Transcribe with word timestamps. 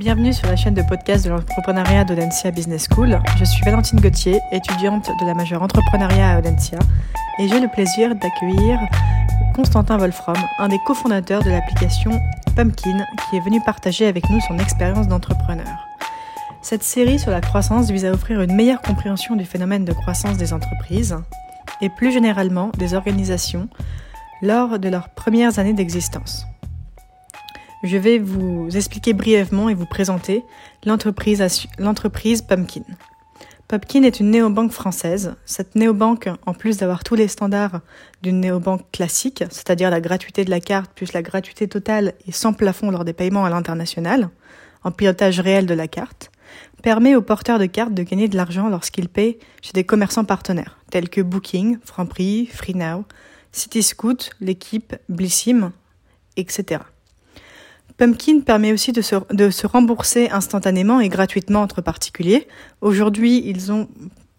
Bienvenue 0.00 0.32
sur 0.32 0.46
la 0.46 0.56
chaîne 0.56 0.72
de 0.72 0.80
podcast 0.80 1.26
de 1.26 1.30
l'entrepreneuriat 1.30 2.04
d'Audencia 2.04 2.50
Business 2.50 2.88
School. 2.90 3.20
Je 3.38 3.44
suis 3.44 3.62
Valentine 3.66 4.00
Gauthier, 4.00 4.40
étudiante 4.50 5.10
de 5.20 5.26
la 5.26 5.34
majeure 5.34 5.62
entrepreneuriat 5.62 6.36
à 6.36 6.38
Audencia, 6.38 6.78
et 7.38 7.46
j'ai 7.46 7.60
le 7.60 7.68
plaisir 7.68 8.14
d'accueillir 8.14 8.80
Constantin 9.54 9.98
Wolfram, 9.98 10.38
un 10.58 10.68
des 10.68 10.78
cofondateurs 10.86 11.42
de 11.42 11.50
l'application 11.50 12.12
Pumpkin, 12.56 13.04
qui 13.28 13.36
est 13.36 13.40
venu 13.40 13.60
partager 13.60 14.06
avec 14.06 14.24
nous 14.30 14.40
son 14.40 14.58
expérience 14.58 15.06
d'entrepreneur. 15.06 15.86
Cette 16.62 16.82
série 16.82 17.18
sur 17.18 17.30
la 17.30 17.42
croissance 17.42 17.90
vise 17.90 18.06
à 18.06 18.12
offrir 18.12 18.40
une 18.40 18.54
meilleure 18.54 18.80
compréhension 18.80 19.36
du 19.36 19.44
phénomène 19.44 19.84
de 19.84 19.92
croissance 19.92 20.38
des 20.38 20.54
entreprises 20.54 21.18
et 21.82 21.90
plus 21.90 22.10
généralement 22.10 22.70
des 22.78 22.94
organisations 22.94 23.68
lors 24.40 24.78
de 24.78 24.88
leurs 24.88 25.10
premières 25.10 25.58
années 25.58 25.74
d'existence. 25.74 26.46
Je 27.82 27.96
vais 27.96 28.18
vous 28.18 28.68
expliquer 28.76 29.14
brièvement 29.14 29.70
et 29.70 29.74
vous 29.74 29.86
présenter 29.86 30.44
l'entreprise 30.84 31.42
Pumpkin. 32.42 32.82
Pumpkin 33.68 34.02
est 34.02 34.20
une 34.20 34.30
néobanque 34.30 34.72
française. 34.72 35.34
Cette 35.46 35.76
néobanque, 35.76 36.28
en 36.44 36.52
plus 36.52 36.76
d'avoir 36.76 37.04
tous 37.04 37.14
les 37.14 37.26
standards 37.26 37.80
d'une 38.22 38.40
néobanque 38.40 38.84
classique, 38.92 39.44
c'est-à-dire 39.48 39.88
la 39.88 40.02
gratuité 40.02 40.44
de 40.44 40.50
la 40.50 40.60
carte 40.60 40.92
plus 40.94 41.14
la 41.14 41.22
gratuité 41.22 41.68
totale 41.68 42.12
et 42.26 42.32
sans 42.32 42.52
plafond 42.52 42.90
lors 42.90 43.06
des 43.06 43.14
paiements 43.14 43.46
à 43.46 43.50
l'international, 43.50 44.28
en 44.84 44.90
pilotage 44.90 45.40
réel 45.40 45.64
de 45.64 45.74
la 45.74 45.88
carte, 45.88 46.30
permet 46.82 47.16
aux 47.16 47.22
porteurs 47.22 47.58
de 47.58 47.66
cartes 47.66 47.94
de 47.94 48.02
gagner 48.02 48.28
de 48.28 48.36
l'argent 48.36 48.68
lorsqu'ils 48.68 49.08
paient 49.08 49.38
chez 49.62 49.72
des 49.72 49.84
commerçants 49.84 50.24
partenaires, 50.24 50.78
tels 50.90 51.08
que 51.08 51.22
Booking, 51.22 51.78
Franprix, 51.82 52.46
FreeNow, 52.46 53.04
Cityscoot, 53.52 54.30
l'équipe, 54.40 54.96
Blissim, 55.08 55.72
etc. 56.36 56.80
Pumpkin 58.00 58.40
permet 58.40 58.72
aussi 58.72 58.92
de 58.92 59.02
se, 59.02 59.66
rembourser 59.66 60.30
instantanément 60.30 61.00
et 61.00 61.10
gratuitement 61.10 61.60
entre 61.60 61.82
particuliers. 61.82 62.48
Aujourd'hui, 62.80 63.42
ils 63.44 63.72
ont 63.72 63.88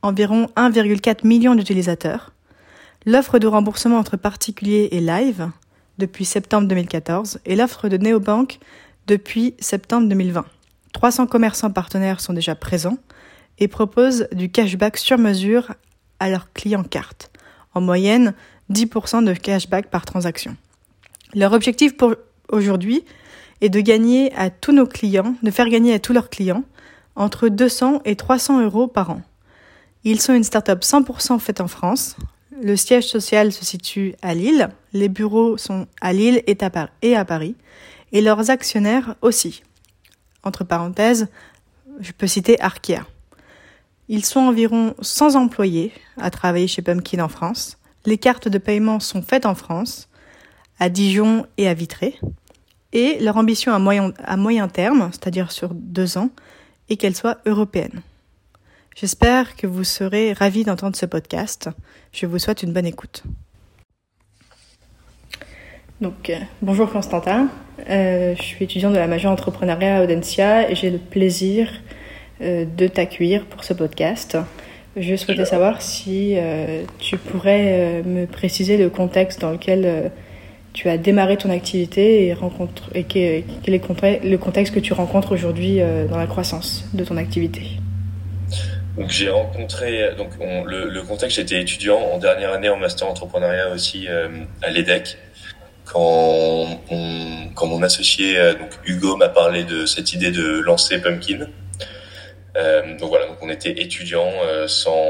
environ 0.02 0.48
1,4 0.56 1.28
million 1.28 1.54
d'utilisateurs. 1.54 2.34
L'offre 3.06 3.38
de 3.38 3.46
remboursement 3.46 4.00
entre 4.00 4.18
particuliers 4.18 4.90
est 4.92 5.00
live 5.00 5.52
depuis 6.00 6.26
septembre 6.26 6.68
2014 6.70 7.38
et 7.46 7.56
l'offre 7.56 7.88
de 7.88 7.98
Neobank 7.98 8.58
depuis 9.06 9.54
septembre 9.60 10.08
2020. 10.08 10.44
300 10.94 11.28
commerçants 11.28 11.70
partenaires 11.70 12.20
sont 12.20 12.34
déjà 12.34 12.56
présents 12.56 12.98
et 13.60 13.68
proposent 13.68 14.28
du 14.32 14.50
cashback 14.50 14.98
sur 14.98 15.20
mesure 15.20 15.76
à 16.20 16.32
leurs 16.32 16.52
clients 16.54 16.84
cartes. 16.84 17.30
En 17.76 17.82
moyenne, 17.82 18.34
10% 18.72 19.24
de 19.24 19.34
cashback 19.34 19.92
par 19.92 20.06
transaction. 20.06 20.58
Leur 21.36 21.54
objectif 21.54 21.96
pour 21.96 22.16
aujourd'hui 22.50 23.04
et 23.62 23.70
de 23.70 23.80
gagner 23.80 24.34
à 24.36 24.50
tous 24.50 24.72
nos 24.72 24.88
clients, 24.88 25.36
de 25.44 25.52
faire 25.52 25.70
gagner 25.70 25.94
à 25.94 26.00
tous 26.00 26.14
leurs 26.14 26.30
clients 26.30 26.64
entre 27.16 27.48
200 27.48 28.02
et 28.06 28.16
300 28.16 28.64
euros 28.64 28.88
par 28.88 29.12
an. 29.12 29.22
Ils 30.04 30.20
sont 30.20 30.34
une 30.34 30.44
start-up 30.44 30.82
100% 30.82 31.40
faite 31.40 31.62
en 31.62 31.68
France. 31.68 32.16
Le 32.62 32.76
siège 32.76 33.08
social 33.08 33.52
se 33.52 33.64
situe 33.64 34.16
à 34.22 34.34
Lille. 34.34 34.70
Les 34.94 35.10
bureaux 35.10 35.58
sont 35.58 35.88
à 36.02 36.14
Lille 36.14 36.42
et 36.48 37.16
à 37.16 37.26
Paris. 37.26 37.56
Et 38.12 38.22
leurs 38.22 38.50
actionnaires 38.50 39.16
aussi. 39.22 39.62
Entre 40.44 40.64
parenthèses, 40.64 41.28
je 42.00 42.12
peux 42.12 42.28
citer 42.28 42.60
Arkea. 42.62 43.06
Ils 44.10 44.26
sont 44.26 44.40
environ 44.40 44.96
100 45.02 45.36
employés 45.36 45.94
à 46.18 46.32
travailler 46.32 46.68
chez 46.68 46.82
Pumpkin 46.82 47.24
en 47.24 47.30
France. 47.30 47.78
Les 48.06 48.18
cartes 48.18 48.48
de 48.48 48.58
paiement 48.58 49.00
sont 49.00 49.22
faites 49.22 49.46
en 49.46 49.54
France, 49.54 50.10
à 50.80 50.90
Dijon 50.90 51.46
et 51.58 51.68
à 51.68 51.76
Vitré 51.76 52.20
et 52.94 53.20
leur 53.20 53.38
ambition 53.38 53.74
à 53.74 53.80
moyen, 53.80 54.14
à 54.24 54.38
moyen 54.38 54.68
terme, 54.68 55.10
c'est-à-dire 55.12 55.52
sur 55.52 55.74
deux 55.74 56.18
ans, 56.18 56.30
est 56.90 56.98
qu'elle 56.98 57.16
soit 57.16 57.40
européenne. 57.46 58.02
J'espère 58.96 59.56
que 59.56 59.68
vous 59.68 59.84
serez 59.84 60.34
ravis 60.34 60.66
d'entendre 60.66 60.96
ce 60.96 61.06
podcast. 61.06 61.70
Je 62.12 62.26
vous 62.26 62.40
souhaite 62.40 62.62
une 62.64 62.74
bonne 62.74 62.86
écoute. 62.86 63.24
Donc, 66.02 66.30
euh, 66.30 66.38
bonjour 66.64 66.92
Constantin, 66.92 67.48
euh, 67.88 68.36
je 68.36 68.42
suis 68.42 68.66
étudiante 68.66 68.94
de 68.94 68.98
la 68.98 69.06
majeure 69.06 69.32
entrepreneuriat 69.32 69.98
à 69.98 70.04
Audencia 70.04 70.70
et 70.70 70.76
j'ai 70.76 70.90
le 70.90 70.98
plaisir 70.98 71.70
euh, 72.42 72.66
de 72.66 72.88
t'accueillir 72.88 73.46
pour 73.46 73.64
ce 73.64 73.74
podcast. 73.74 74.36
Je 74.98 75.16
souhaitais 75.16 75.46
savoir 75.46 75.82
si 75.82 76.36
tu 77.00 77.18
pourrais 77.18 78.04
me 78.04 78.26
préciser 78.26 78.76
le 78.76 78.90
contexte 78.90 79.40
dans 79.40 79.52
lequel 79.52 80.12
tu 80.74 80.90
as 80.90 80.98
démarré 80.98 81.38
ton 81.38 81.50
activité 81.50 82.28
et, 82.28 82.34
rencontre, 82.34 82.84
et 82.96 83.04
quel 83.04 83.74
est 83.74 84.24
le 84.24 84.38
contexte 84.38 84.74
que 84.74 84.80
tu 84.80 84.94
rencontres 84.94 85.34
aujourd'hui 85.34 85.82
euh, 85.82 86.08
dans 86.08 86.18
la 86.18 86.28
croissance 86.28 86.86
de 86.94 87.04
ton 87.04 87.18
activité? 87.18 87.64
Donc 88.98 89.10
j'ai 89.10 89.30
rencontré 89.30 90.14
donc 90.18 90.30
le, 90.66 91.02
contexte 91.02 91.38
j'étais 91.38 91.62
étudiant 91.62 91.98
en 91.98 92.18
dernière 92.18 92.52
année 92.52 92.70
en 92.70 92.76
master 92.76 93.08
entrepreneuriat 93.08 93.70
aussi 93.70 94.08
euh, 94.10 94.28
à 94.62 94.70
l'EDEC 94.70 95.18
quand 95.86 96.68
quand 97.56 97.68
mon 97.68 97.82
associé 97.84 98.38
euh, 98.38 98.54
donc 98.54 98.70
Hugo 98.86 99.16
m'a 99.16 99.30
parlé 99.30 99.64
de 99.64 99.86
cette 99.86 100.12
idée 100.12 100.32
de 100.32 100.60
lancer 100.60 101.00
Pumpkin 101.00 101.48
donc 103.00 103.10
voilà 103.10 103.28
donc 103.28 103.38
on 103.42 103.50
était 103.50 103.82
étudiants 103.82 104.34
sans 104.68 105.06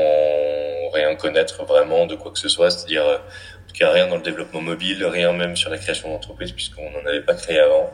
rien 0.94 1.16
connaître 1.16 1.66
vraiment 1.66 2.06
de 2.06 2.14
quoi 2.14 2.32
que 2.32 2.38
ce 2.38 2.50
soit 2.50 2.70
c'est-à-dire 2.70 3.04
tout 3.72 3.78
cas, 3.78 3.92
rien 3.92 4.08
dans 4.08 4.18
le 4.18 4.22
développement 4.22 4.62
mobile, 4.62 5.06
rien 5.06 5.32
même 5.32 5.56
sur 5.56 5.70
la 5.70 5.78
création 5.78 6.09
d'entreprise, 6.09 6.52
puisqu'on 6.52 6.90
n'en 6.92 7.06
avait 7.06 7.22
pas 7.22 7.36
créé 7.36 7.59
avant, 7.59 7.90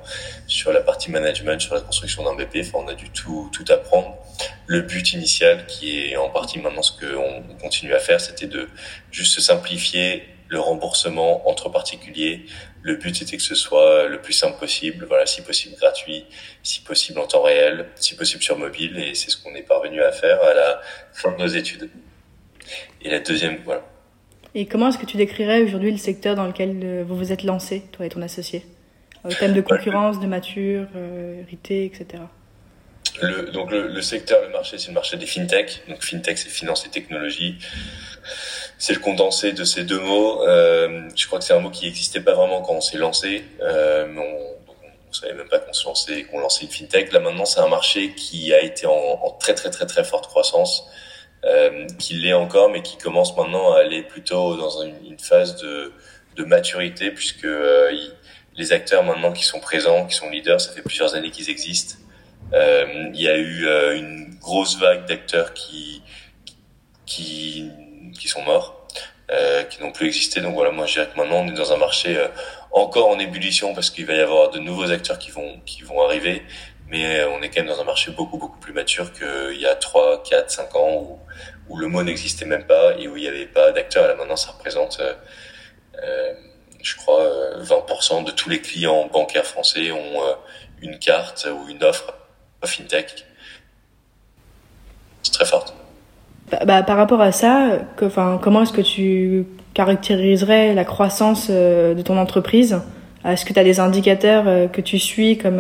sur 0.48 0.74
la 0.74 0.82
partie 0.82 1.12
management, 1.12 1.62
sur 1.62 1.76
la 1.76 1.82
construction 1.82 2.24
d'un 2.24 2.36
BP. 2.36 2.58
Enfin, 2.62 2.80
on 2.86 2.88
a 2.88 2.94
dû 2.94 3.10
tout, 3.12 3.50
tout 3.54 3.66
apprendre. 3.72 4.18
Le 4.66 4.82
but 4.82 5.14
initial, 5.14 5.66
qui 5.68 6.12
est 6.12 6.18
en 6.18 6.30
partie 6.30 6.60
maintenant 6.60 6.82
ce 6.82 6.92
qu'on 6.92 7.44
continue 7.62 7.94
à 7.94 8.00
faire, 8.00 8.20
c'était 8.20 8.48
de 8.48 8.68
juste 9.12 9.40
simplifier 9.40 10.24
le 10.50 10.60
remboursement 10.60 11.48
entre 11.48 11.70
particuliers. 11.70 12.46
Le 12.82 12.96
but 12.96 13.16
c'était 13.16 13.38
que 13.38 13.44
ce 13.44 13.56
soit 13.56 14.08
le 14.08 14.22
plus 14.22 14.34
simple 14.34 14.58
possible, 14.58 15.06
voilà, 15.06 15.26
si 15.26 15.42
possible 15.42 15.76
gratuit, 15.76 16.26
si 16.64 16.82
possible 16.82 17.20
en 17.20 17.28
temps 17.28 17.44
réel, 17.44 17.90
si 17.96 18.16
possible 18.16 18.42
sur 18.42 18.58
mobile, 18.58 18.98
et 18.98 19.14
c'est 19.14 19.30
ce 19.30 19.38
qu'on 19.38 19.54
est 19.56 19.64
parvenu 19.64 20.02
à 20.02 20.12
faire 20.12 20.42
à 20.42 20.54
la 20.54 20.82
fin 21.14 21.32
de 21.32 21.38
nos 21.38 21.48
études. 21.48 21.90
Et 23.02 23.10
la 23.10 23.20
deuxième, 23.20 23.58
voilà, 23.66 23.84
et 24.59 24.66
comment 24.66 24.90
est-ce 24.90 24.97
que 24.97 25.06
tu 25.06 25.18
décrirais 25.18 25.62
aujourd'hui 25.62 25.91
le 25.91 25.97
secteur 25.97 26.35
dans 26.35 26.47
lequel 26.47 26.81
euh, 26.84 27.03
vous 27.07 27.16
vous 27.16 27.31
êtes 27.31 27.44
lancé, 27.44 27.84
toi 27.91 28.07
et 28.07 28.09
ton 28.09 28.23
associé? 28.23 28.66
Au 29.23 29.29
thème 29.29 29.53
de 29.53 29.62
concurrence, 29.62 30.19
de 30.19 30.25
maturité, 30.25 30.88
euh, 30.95 31.85
etc. 31.85 32.23
Le, 33.22 33.51
donc 33.51 33.69
le, 33.69 34.01
secteur, 34.01 34.41
le 34.41 34.50
marché, 34.50 34.79
c'est 34.79 34.88
le 34.88 34.95
marché 34.95 35.16
des 35.16 35.28
fintech. 35.28 35.84
Donc 35.88 36.03
fintech, 36.03 36.40
c'est 36.40 36.50
finance 36.50 36.88
et 36.88 36.90
technologie. 36.90 37.59
C'est 38.79 38.94
le 38.94 39.00
condensé 39.00 39.53
de 39.53 39.63
ces 39.63 39.84
deux 39.84 40.00
mots. 40.00 40.44
Euh, 40.47 41.07
je 41.16 41.28
crois 41.28 41.38
que 41.38 41.45
c'est 41.45 41.53
un 41.53 41.59
mot 41.59 41.69
qui 41.69 41.85
n'existait 41.85 42.22
pas 42.22 42.34
vraiment 42.34 42.62
quand 42.63 42.74
on 42.74 42.81
s'est 42.81 42.97
lancé. 42.97 43.44
Euh, 43.62 44.07
on, 44.18 44.74
on, 45.07 45.13
savait 45.13 45.35
même 45.35 45.50
pas 45.50 45.59
qu'on 45.59 45.72
lançait, 45.85 46.24
qu'on 46.24 46.39
lançait 46.39 46.66
une 46.66 46.72
fintech. 46.72 47.12
Là 47.12 47.19
maintenant, 47.19 47.45
c'est 47.45 47.59
un 47.59 47.69
marché 47.69 48.16
qui 48.16 48.51
a 48.56 48.62
été 48.63 48.88
en, 48.88 48.91
en, 48.91 49.29
très 49.39 49.53
très 49.53 49.69
très 49.69 49.85
très 49.85 50.03
forte 50.03 50.25
croissance 50.25 50.89
euh, 51.46 51.86
qui 52.00 52.16
l'est 52.16 52.34
encore, 52.34 52.70
mais 52.70 52.81
qui 52.81 52.98
commence 52.98 53.36
maintenant 53.38 53.74
à 53.74 53.80
aller 53.80 54.03
plutôt 54.03 54.56
dans 54.56 54.81
une, 54.81 54.96
une 55.06 55.20
phase 55.20 55.56
de, 55.62 55.94
de, 56.36 56.44
maturité, 56.44 57.12
puisque 57.12 57.46
euh, 57.46 57.92
les 58.56 58.74
acteurs 58.74 59.03
maintenant 59.03 59.31
qui 59.31 59.44
sont 59.44 59.59
présents, 59.59 60.06
qui 60.08 60.16
sont 60.16 60.30
leaders, 60.30 60.59
ça 60.59 60.74
fait 60.74 60.81
plusieurs 60.81 61.16
années 61.16 61.31
qu'ils 61.31 61.50
existent. 61.50 61.96
Euh, 62.53 63.09
il 63.14 63.22
y 63.22 63.28
a 63.28 63.38
eu 63.38 63.68
euh, 63.68 63.98
une 63.98 64.36
grosse 64.40 64.80
vague 64.80 65.06
d'acteurs 65.06 65.53
qui, 65.53 66.02
qui, 67.06 67.69
qui 68.18 68.28
sont 68.28 68.42
morts, 68.44 68.88
euh, 69.31 69.64
qui 69.64 69.81
n'ont 69.84 69.92
plus 69.92 70.08
existé. 70.08 70.42
Donc 70.42 70.56
voilà, 70.56 70.72
moi 70.72 70.86
je 70.86 70.94
dirais 70.94 71.09
que 71.14 71.19
maintenant 71.19 71.42
on 71.42 71.48
est 71.48 71.58
dans 71.58 71.74
un 71.74 71.78
marché 71.78 72.18
encore 72.72 73.09
en 73.09 73.19
ébullition 73.19 73.74
parce 73.74 73.90
qu'il 73.90 74.06
va 74.06 74.14
y 74.14 74.22
avoir 74.22 74.52
de 74.52 74.59
nouveaux 74.59 74.92
acteurs 74.92 75.19
qui 75.19 75.31
vont 75.31 75.59
qui 75.66 75.81
vont 75.84 76.02
arriver, 76.02 76.42
mais 76.89 77.24
on 77.25 77.42
est 77.42 77.50
quand 77.50 77.62
même 77.62 77.74
dans 77.74 77.81
un 77.81 77.86
marché 77.86 78.12
beaucoup 78.12 78.38
beaucoup 78.38 78.60
plus 78.60 78.74
mature 78.74 79.12
qu'il 79.12 79.60
y 79.60 79.66
a 79.66 79.75
3, 79.75 80.24
4, 80.24 80.50
5 80.50 80.75
ans 80.75 80.94
où, 80.94 81.19
où 81.69 81.78
le 81.78 81.88
mot 81.88 82.04
n'existait 82.04 82.45
même 82.45 82.63
pas 82.63 82.95
et 82.98 83.07
où 83.07 83.18
il 83.18 83.24
n'y 83.24 83.28
avait 83.28 83.45
pas 83.45 83.72
d'acteurs. 83.72 84.07
Là 84.07 84.16
maintenant, 84.16 84.36
ça 84.36 84.51
représente, 84.51 85.00
euh, 85.01 85.13
euh 86.04 86.34
je 86.81 86.95
crois, 86.95 87.25
20% 87.60 88.22
euh, 88.22 88.24
de 88.24 88.31
tous 88.31 88.50
les 88.50 88.62
clients 88.62 89.10
bancaires 89.12 89.45
français 89.45 89.92
ont 89.92 90.24
euh, 90.24 90.34
une 90.81 91.00
carte 91.00 91.48
ou 91.51 91.69
une 91.69 91.84
offre 91.84 92.13
fintech. 92.63 93.25
C'est 95.24 95.34
très 95.34 95.45
forte. 95.45 95.74
Bah, 96.51 96.60
bah, 96.66 96.84
par 96.84 96.98
rapport 96.98 97.19
à 97.19 97.31
ça, 97.31 97.80
que, 97.98 98.06
comment 98.38 98.62
est-ce 98.62 98.72
que 98.72 98.81
tu 98.81 99.45
caractériserais 99.74 100.74
la 100.74 100.86
croissance 100.86 101.50
de 101.50 102.01
ton 102.04 102.18
entreprise? 102.18 102.80
Est-ce 103.25 103.44
que 103.44 103.54
tu 103.54 103.60
as 103.60 103.63
des 103.63 103.80
indicateurs 103.80 104.72
que 104.72 104.80
tu 104.80 105.00
suis 105.00 105.38
comme 105.38 105.60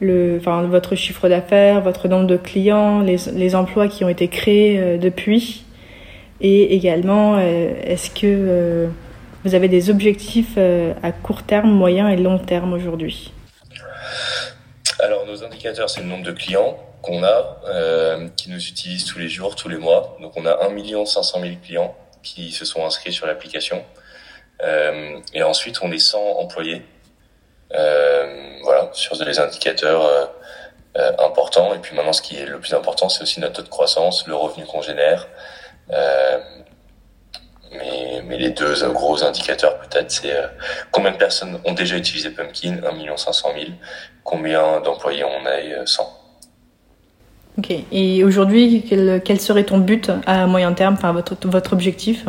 le, 0.00 0.38
enfin, 0.38 0.62
votre 0.62 0.94
chiffre 0.94 1.28
d'affaires, 1.28 1.80
votre 1.80 2.08
nombre 2.08 2.26
de 2.26 2.36
clients, 2.36 3.00
les, 3.00 3.16
les, 3.32 3.54
emplois 3.54 3.88
qui 3.88 4.04
ont 4.04 4.08
été 4.08 4.28
créés 4.28 4.78
euh, 4.78 4.98
depuis, 4.98 5.64
et 6.40 6.74
également 6.74 7.36
euh, 7.36 7.72
est-ce 7.82 8.10
que 8.10 8.26
euh, 8.26 8.88
vous 9.44 9.54
avez 9.54 9.68
des 9.68 9.90
objectifs 9.90 10.58
à 10.58 11.12
court 11.12 11.44
terme, 11.44 11.70
moyen 11.70 12.08
et 12.08 12.16
long 12.16 12.38
terme 12.38 12.72
aujourd'hui? 12.72 13.32
Alors 14.98 15.26
nos 15.26 15.44
indicateurs, 15.44 15.88
c'est 15.88 16.00
le 16.00 16.06
nombre 16.06 16.24
de 16.24 16.32
clients 16.32 16.76
qu'on 17.06 17.22
a, 17.22 17.60
euh, 17.68 18.28
qui 18.36 18.50
nous 18.50 18.58
utilisent 18.58 19.04
tous 19.04 19.18
les 19.18 19.28
jours, 19.28 19.54
tous 19.54 19.68
les 19.68 19.76
mois. 19.76 20.16
Donc 20.20 20.32
on 20.36 20.44
a 20.46 20.66
1 20.66 21.06
500 21.06 21.40
000 21.40 21.54
clients 21.62 21.94
qui 22.22 22.50
se 22.50 22.64
sont 22.64 22.84
inscrits 22.84 23.12
sur 23.12 23.26
l'application. 23.26 23.84
Euh, 24.62 25.18
et 25.32 25.42
ensuite, 25.42 25.80
on 25.82 25.92
est 25.92 25.98
100 25.98 26.18
employés. 26.18 26.82
Euh, 27.74 28.46
voilà, 28.62 28.90
sur 28.92 29.16
des 29.16 29.38
indicateurs 29.38 30.04
euh, 30.04 30.26
euh, 30.98 31.12
importants. 31.24 31.74
Et 31.74 31.78
puis 31.78 31.94
maintenant, 31.96 32.12
ce 32.12 32.22
qui 32.22 32.36
est 32.36 32.46
le 32.46 32.58
plus 32.58 32.74
important, 32.74 33.08
c'est 33.08 33.22
aussi 33.22 33.40
notre 33.40 33.54
taux 33.54 33.62
de 33.62 33.68
croissance, 33.68 34.26
le 34.26 34.34
revenu 34.34 34.64
qu'on 34.66 34.82
génère. 34.82 35.28
Euh, 35.90 36.38
mais, 37.72 38.22
mais, 38.24 38.38
les 38.38 38.50
deux 38.50 38.74
gros 38.90 39.22
indicateurs 39.22 39.78
peut-être, 39.78 40.10
c'est 40.10 40.32
combien 40.90 41.10
de 41.10 41.16
personnes 41.16 41.60
ont 41.64 41.72
déjà 41.72 41.96
utilisé 41.96 42.30
Pumpkin, 42.30 42.78
1 42.84 43.16
500 43.16 43.48
000, 43.54 43.66
combien 44.24 44.80
d'employés 44.80 45.24
on 45.24 45.46
a, 45.46 45.86
100. 45.86 46.02
Ok. 47.58 47.72
Et 47.92 48.24
aujourd'hui, 48.24 48.84
quel, 48.88 49.20
quel, 49.24 49.40
serait 49.40 49.64
ton 49.64 49.78
but 49.78 50.10
à 50.26 50.46
moyen 50.46 50.72
terme, 50.72 50.94
enfin 50.94 51.12
votre, 51.12 51.36
votre 51.48 51.72
objectif? 51.72 52.26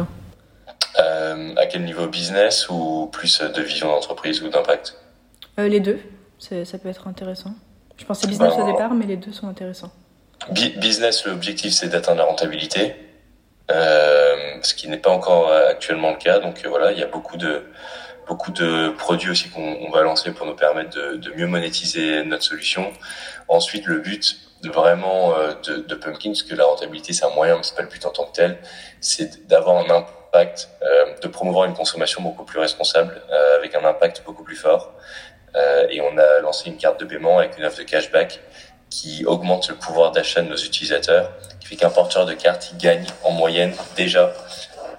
Euh, 0.99 1.53
À 1.55 1.65
quel 1.67 1.83
niveau 1.83 2.07
business 2.07 2.67
ou 2.69 3.09
plus 3.11 3.41
de 3.41 3.61
vision 3.61 3.87
d'entreprise 3.87 4.41
ou 4.41 4.49
d'impact? 4.49 4.97
Euh, 5.59 5.67
Les 5.67 5.79
deux. 5.79 5.99
Ça 6.39 6.77
peut 6.77 6.89
être 6.89 7.07
intéressant. 7.07 7.53
Je 7.97 8.05
pensais 8.05 8.27
business 8.27 8.53
ben, 8.55 8.63
au 8.63 8.71
départ, 8.71 8.93
mais 8.93 9.05
les 9.07 9.17
deux 9.17 9.31
sont 9.31 9.47
intéressants. 9.47 9.91
Business, 10.51 11.25
l'objectif 11.25 11.73
c'est 11.73 11.89
d'atteindre 11.89 12.19
la 12.19 12.25
rentabilité, 12.25 12.95
euh, 13.71 14.35
ce 14.61 14.75
qui 14.75 14.87
n'est 14.87 14.99
pas 14.99 15.09
encore 15.09 15.51
actuellement 15.51 16.11
le 16.11 16.17
cas. 16.17 16.39
Donc 16.39 16.63
euh, 16.63 16.69
voilà, 16.69 16.91
il 16.91 16.99
y 16.99 17.03
a 17.03 17.07
beaucoup 17.07 17.37
de 17.37 17.63
beaucoup 18.27 18.51
de 18.51 18.89
produits 18.89 19.31
aussi 19.31 19.49
qu'on 19.49 19.89
va 19.89 20.03
lancer 20.03 20.31
pour 20.31 20.45
nous 20.45 20.55
permettre 20.55 20.89
de, 20.95 21.15
de, 21.15 21.31
mieux 21.31 21.47
monétiser 21.47 22.23
notre 22.23 22.43
solution. 22.43 22.91
Ensuite, 23.47 23.85
le 23.85 23.99
but 23.99 24.47
vraiment 24.63 25.37
euh, 25.37 25.53
de, 25.65 25.77
de, 25.77 25.95
Pumpkin, 25.95 26.29
parce 26.29 26.43
que 26.43 26.55
la 26.55 26.65
rentabilité 26.65 27.13
c'est 27.13 27.25
un 27.25 27.33
moyen, 27.33 27.57
mais 27.57 27.63
c'est 27.63 27.75
pas 27.75 27.83
le 27.83 27.87
but 27.89 28.05
en 28.05 28.09
tant 28.09 28.25
que 28.25 28.33
tel, 28.33 28.57
c'est 29.01 29.47
d'avoir 29.47 29.77
un 29.77 29.89
impact, 29.89 30.69
euh, 30.81 31.13
de 31.21 31.27
promouvoir 31.27 31.65
une 31.65 31.73
consommation 31.73 32.21
beaucoup 32.21 32.43
plus 32.43 32.59
responsable, 32.59 33.21
euh, 33.29 33.57
avec 33.57 33.75
un 33.75 33.85
impact 33.85 34.23
beaucoup 34.25 34.43
plus 34.43 34.55
fort. 34.55 34.93
Et 35.89 36.01
on 36.01 36.17
a 36.17 36.39
lancé 36.41 36.69
une 36.69 36.77
carte 36.77 36.99
de 36.99 37.05
paiement 37.05 37.39
avec 37.39 37.57
une 37.57 37.65
offre 37.65 37.79
de 37.79 37.83
cashback 37.83 38.39
qui 38.89 39.25
augmente 39.25 39.69
le 39.69 39.75
pouvoir 39.75 40.11
d'achat 40.11 40.41
de 40.41 40.49
nos 40.49 40.57
utilisateurs, 40.57 41.31
qui 41.59 41.67
fait 41.67 41.75
qu'un 41.75 41.89
porteur 41.89 42.25
de 42.25 42.33
carte 42.33 42.69
il 42.71 42.77
gagne 42.77 43.05
en 43.23 43.31
moyenne 43.31 43.73
déjà 43.95 44.33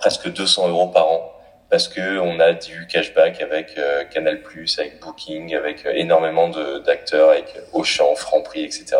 presque 0.00 0.32
200 0.32 0.68
euros 0.68 0.88
par 0.88 1.08
an 1.08 1.32
parce 1.70 1.88
que 1.88 2.18
on 2.18 2.40
a 2.40 2.52
du 2.52 2.86
cashback 2.86 3.42
avec 3.42 3.76
euh, 3.76 4.04
Canal+, 4.04 4.40
avec 4.78 5.00
Booking, 5.00 5.54
avec 5.54 5.84
euh, 5.84 5.92
énormément 5.94 6.48
d'acteurs, 6.48 7.30
avec 7.30 7.60
Auchan, 7.72 8.14
Franprix, 8.14 8.64
etc. 8.64 8.96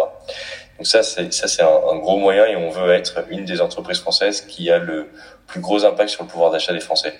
Donc 0.76 0.86
ça, 0.86 1.02
c'est 1.02 1.32
ça 1.32 1.48
c'est 1.48 1.62
un, 1.62 1.66
un, 1.66 1.96
gros 1.96 2.18
moyen 2.18 2.44
et 2.46 2.56
on 2.56 2.68
veut 2.68 2.92
être 2.92 3.24
une 3.30 3.44
des 3.44 3.60
entreprises 3.60 4.00
françaises 4.00 4.42
qui 4.42 4.70
a 4.70 4.78
le 4.78 5.08
plus 5.46 5.60
gros 5.60 5.84
impact 5.84 6.10
sur 6.10 6.24
le 6.24 6.28
pouvoir 6.28 6.50
d'achat 6.50 6.72
des 6.72 6.80
Français. 6.80 7.14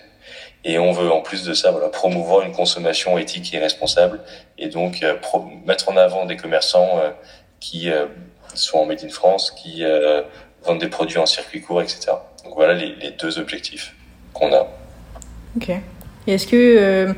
Et 0.64 0.78
on 0.78 0.93
veut 0.93 1.10
en 1.10 1.20
plus 1.20 1.44
de 1.44 1.55
ça, 1.55 1.70
voilà, 1.70 1.88
promouvoir 1.88 2.44
une 2.44 2.52
consommation 2.52 3.16
éthique 3.16 3.55
et 3.55 3.58
responsable, 3.58 4.20
et 4.58 4.69
donc 4.69 5.02
euh, 5.02 5.14
mettre 5.64 5.88
en 5.88 5.96
avant 5.96 6.26
des 6.26 6.37
commerçants 6.37 7.00
qui 7.60 7.90
sont 8.55 8.78
en 8.78 8.87
Made 8.87 9.05
in 9.05 9.08
France, 9.08 9.52
qui 9.52 9.84
vendent 10.64 10.81
des 10.81 10.88
produits 10.88 11.19
en 11.19 11.26
circuit 11.26 11.60
court, 11.60 11.82
etc. 11.82 12.12
Donc 12.44 12.55
voilà 12.55 12.75
les, 12.75 13.10
deux 13.19 13.38
objectifs 13.38 13.94
qu'on 14.32 14.52
a. 14.52 14.69
Ok. 15.56 15.70
Et 15.70 16.32
est-ce 16.32 16.46
que, 16.46 16.56
euh, 16.56 17.12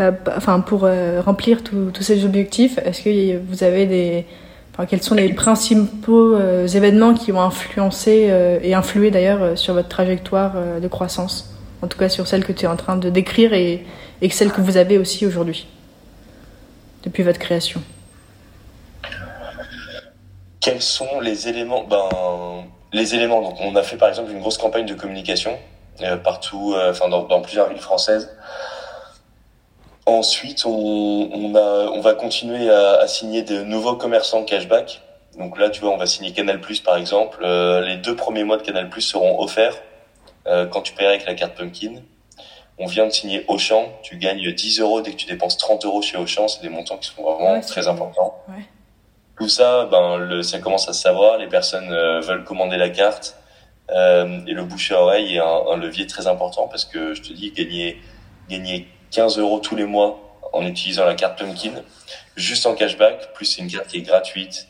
euh, 0.00 0.12
enfin, 0.36 0.60
pour 0.60 0.84
euh, 0.84 1.20
remplir 1.20 1.62
tous 1.62 2.02
ces 2.02 2.24
objectifs, 2.24 2.78
est-ce 2.78 3.02
que 3.02 3.38
vous 3.38 3.64
avez 3.64 3.86
des, 3.86 4.26
enfin, 4.72 4.86
quels 4.86 5.02
sont 5.02 5.14
les 5.14 5.32
principaux 5.32 6.36
événements 6.38 7.14
qui 7.14 7.32
ont 7.32 7.40
influencé 7.40 8.30
et 8.62 8.74
influé 8.74 9.10
d'ailleurs 9.10 9.56
sur 9.56 9.74
votre 9.74 9.88
trajectoire 9.88 10.54
de 10.80 10.88
croissance? 10.88 11.55
En 11.82 11.88
tout 11.88 11.98
cas, 11.98 12.08
sur 12.08 12.26
celle 12.26 12.44
que 12.44 12.52
tu 12.52 12.64
es 12.64 12.68
en 12.68 12.76
train 12.76 12.96
de 12.96 13.10
décrire 13.10 13.52
et, 13.52 13.84
et 14.22 14.30
celle 14.30 14.52
que 14.52 14.60
vous 14.60 14.76
avez 14.76 14.98
aussi 14.98 15.26
aujourd'hui, 15.26 15.66
depuis 17.02 17.22
votre 17.22 17.38
création. 17.38 17.82
Quels 20.60 20.82
sont 20.82 21.20
les 21.20 21.48
éléments 21.48 21.84
Ben, 21.84 22.08
les 22.92 23.14
éléments? 23.14 23.42
Donc, 23.42 23.56
on 23.60 23.76
a 23.76 23.82
fait 23.82 23.96
par 23.96 24.08
exemple 24.08 24.32
une 24.32 24.40
grosse 24.40 24.58
campagne 24.58 24.86
de 24.86 24.94
communication 24.94 25.56
euh, 26.02 26.16
partout, 26.16 26.74
euh, 26.74 26.90
enfin 26.90 27.08
dans, 27.08 27.40
plusieurs 27.40 27.68
villes 27.68 27.80
françaises. 27.80 28.36
Ensuite, 30.06 30.64
on, 30.66 32.00
va 32.02 32.14
continuer 32.14 32.70
à, 32.70 32.98
à, 33.00 33.06
signer 33.06 33.42
de 33.42 33.62
nouveaux 33.62 33.96
commerçants 33.96 34.44
cashback. 34.44 35.02
Donc 35.38 35.58
là, 35.58 35.70
tu 35.70 35.80
vois, 35.80 35.90
on 35.90 35.96
va 35.96 36.06
signer 36.06 36.32
Canal 36.32 36.60
Plus 36.60 36.80
par 36.80 36.96
exemple. 36.96 37.38
Euh, 37.44 37.80
les 37.82 37.96
deux 37.96 38.16
premiers 38.16 38.44
mois 38.44 38.56
de 38.56 38.62
Canal 38.62 38.88
Plus 38.88 39.02
seront 39.02 39.42
offerts 39.42 39.76
quand 40.70 40.82
tu 40.82 40.92
paieras 40.92 41.14
avec 41.14 41.26
la 41.26 41.34
carte 41.34 41.56
Pumpkin. 41.56 42.02
On 42.78 42.86
vient 42.86 43.06
de 43.06 43.10
signer 43.10 43.44
Auchan. 43.48 43.92
Tu 44.02 44.16
gagnes 44.16 44.52
10 44.52 44.80
euros 44.80 45.00
dès 45.00 45.10
que 45.10 45.16
tu 45.16 45.26
dépenses 45.26 45.56
30 45.56 45.84
euros 45.84 46.02
chez 46.02 46.16
Auchan. 46.18 46.46
C'est 46.46 46.62
des 46.62 46.68
montants 46.68 46.98
qui 46.98 47.08
sont 47.08 47.22
vraiment 47.22 47.60
très 47.60 47.88
importants. 47.88 48.42
Ouais. 48.48 48.64
Tout 49.38 49.48
ça, 49.48 49.86
ben, 49.86 50.18
le, 50.18 50.42
ça 50.42 50.58
commence 50.58 50.88
à 50.88 50.92
se 50.92 51.02
savoir. 51.02 51.38
Les 51.38 51.48
personnes 51.48 51.88
veulent 51.88 52.44
commander 52.44 52.76
la 52.76 52.90
carte. 52.90 53.36
Euh, 53.90 54.40
et 54.46 54.52
le 54.52 54.64
bouche 54.64 54.90
à 54.90 55.00
oreille 55.00 55.36
est 55.36 55.40
un, 55.40 55.62
un, 55.72 55.76
levier 55.76 56.06
très 56.06 56.26
important 56.26 56.66
parce 56.66 56.84
que 56.84 57.14
je 57.14 57.22
te 57.22 57.32
dis, 57.32 57.52
gagner, 57.52 58.00
gagner 58.48 58.88
15 59.12 59.38
euros 59.38 59.60
tous 59.60 59.76
les 59.76 59.84
mois 59.84 60.20
en 60.52 60.66
utilisant 60.66 61.04
la 61.04 61.14
carte 61.14 61.38
Pumpkin, 61.38 61.72
juste 62.36 62.66
en 62.66 62.74
cashback, 62.74 63.32
plus 63.34 63.46
c'est 63.46 63.62
une 63.62 63.70
carte 63.70 63.88
qui 63.88 63.98
est 63.98 64.02
gratuite, 64.02 64.66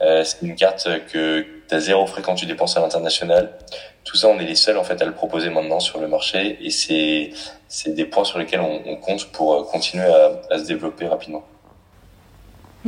euh, 0.00 0.24
c'est 0.24 0.42
une 0.42 0.54
carte 0.54 0.88
que 1.12 1.46
tu 1.68 1.74
as 1.74 1.80
zéro 1.80 2.06
frais 2.06 2.22
quand 2.22 2.34
tu 2.34 2.46
dépenses 2.46 2.76
à 2.76 2.80
l'international. 2.80 3.52
Tout 4.04 4.16
ça, 4.16 4.28
on 4.28 4.38
est 4.38 4.44
les 4.44 4.54
seuls 4.54 4.78
en 4.78 4.84
fait 4.84 5.00
à 5.00 5.04
le 5.04 5.12
proposer 5.12 5.50
maintenant 5.50 5.80
sur 5.80 6.00
le 6.00 6.08
marché 6.08 6.58
et 6.60 6.70
c'est 6.70 7.94
des 7.94 8.04
points 8.04 8.24
sur 8.24 8.38
lesquels 8.38 8.60
on, 8.60 8.96
compte 8.96 9.26
pour 9.32 9.54
euh, 9.54 9.62
continuer 9.64 10.06
à, 10.50 10.58
se 10.58 10.64
développer 10.64 11.06
rapidement. 11.06 11.44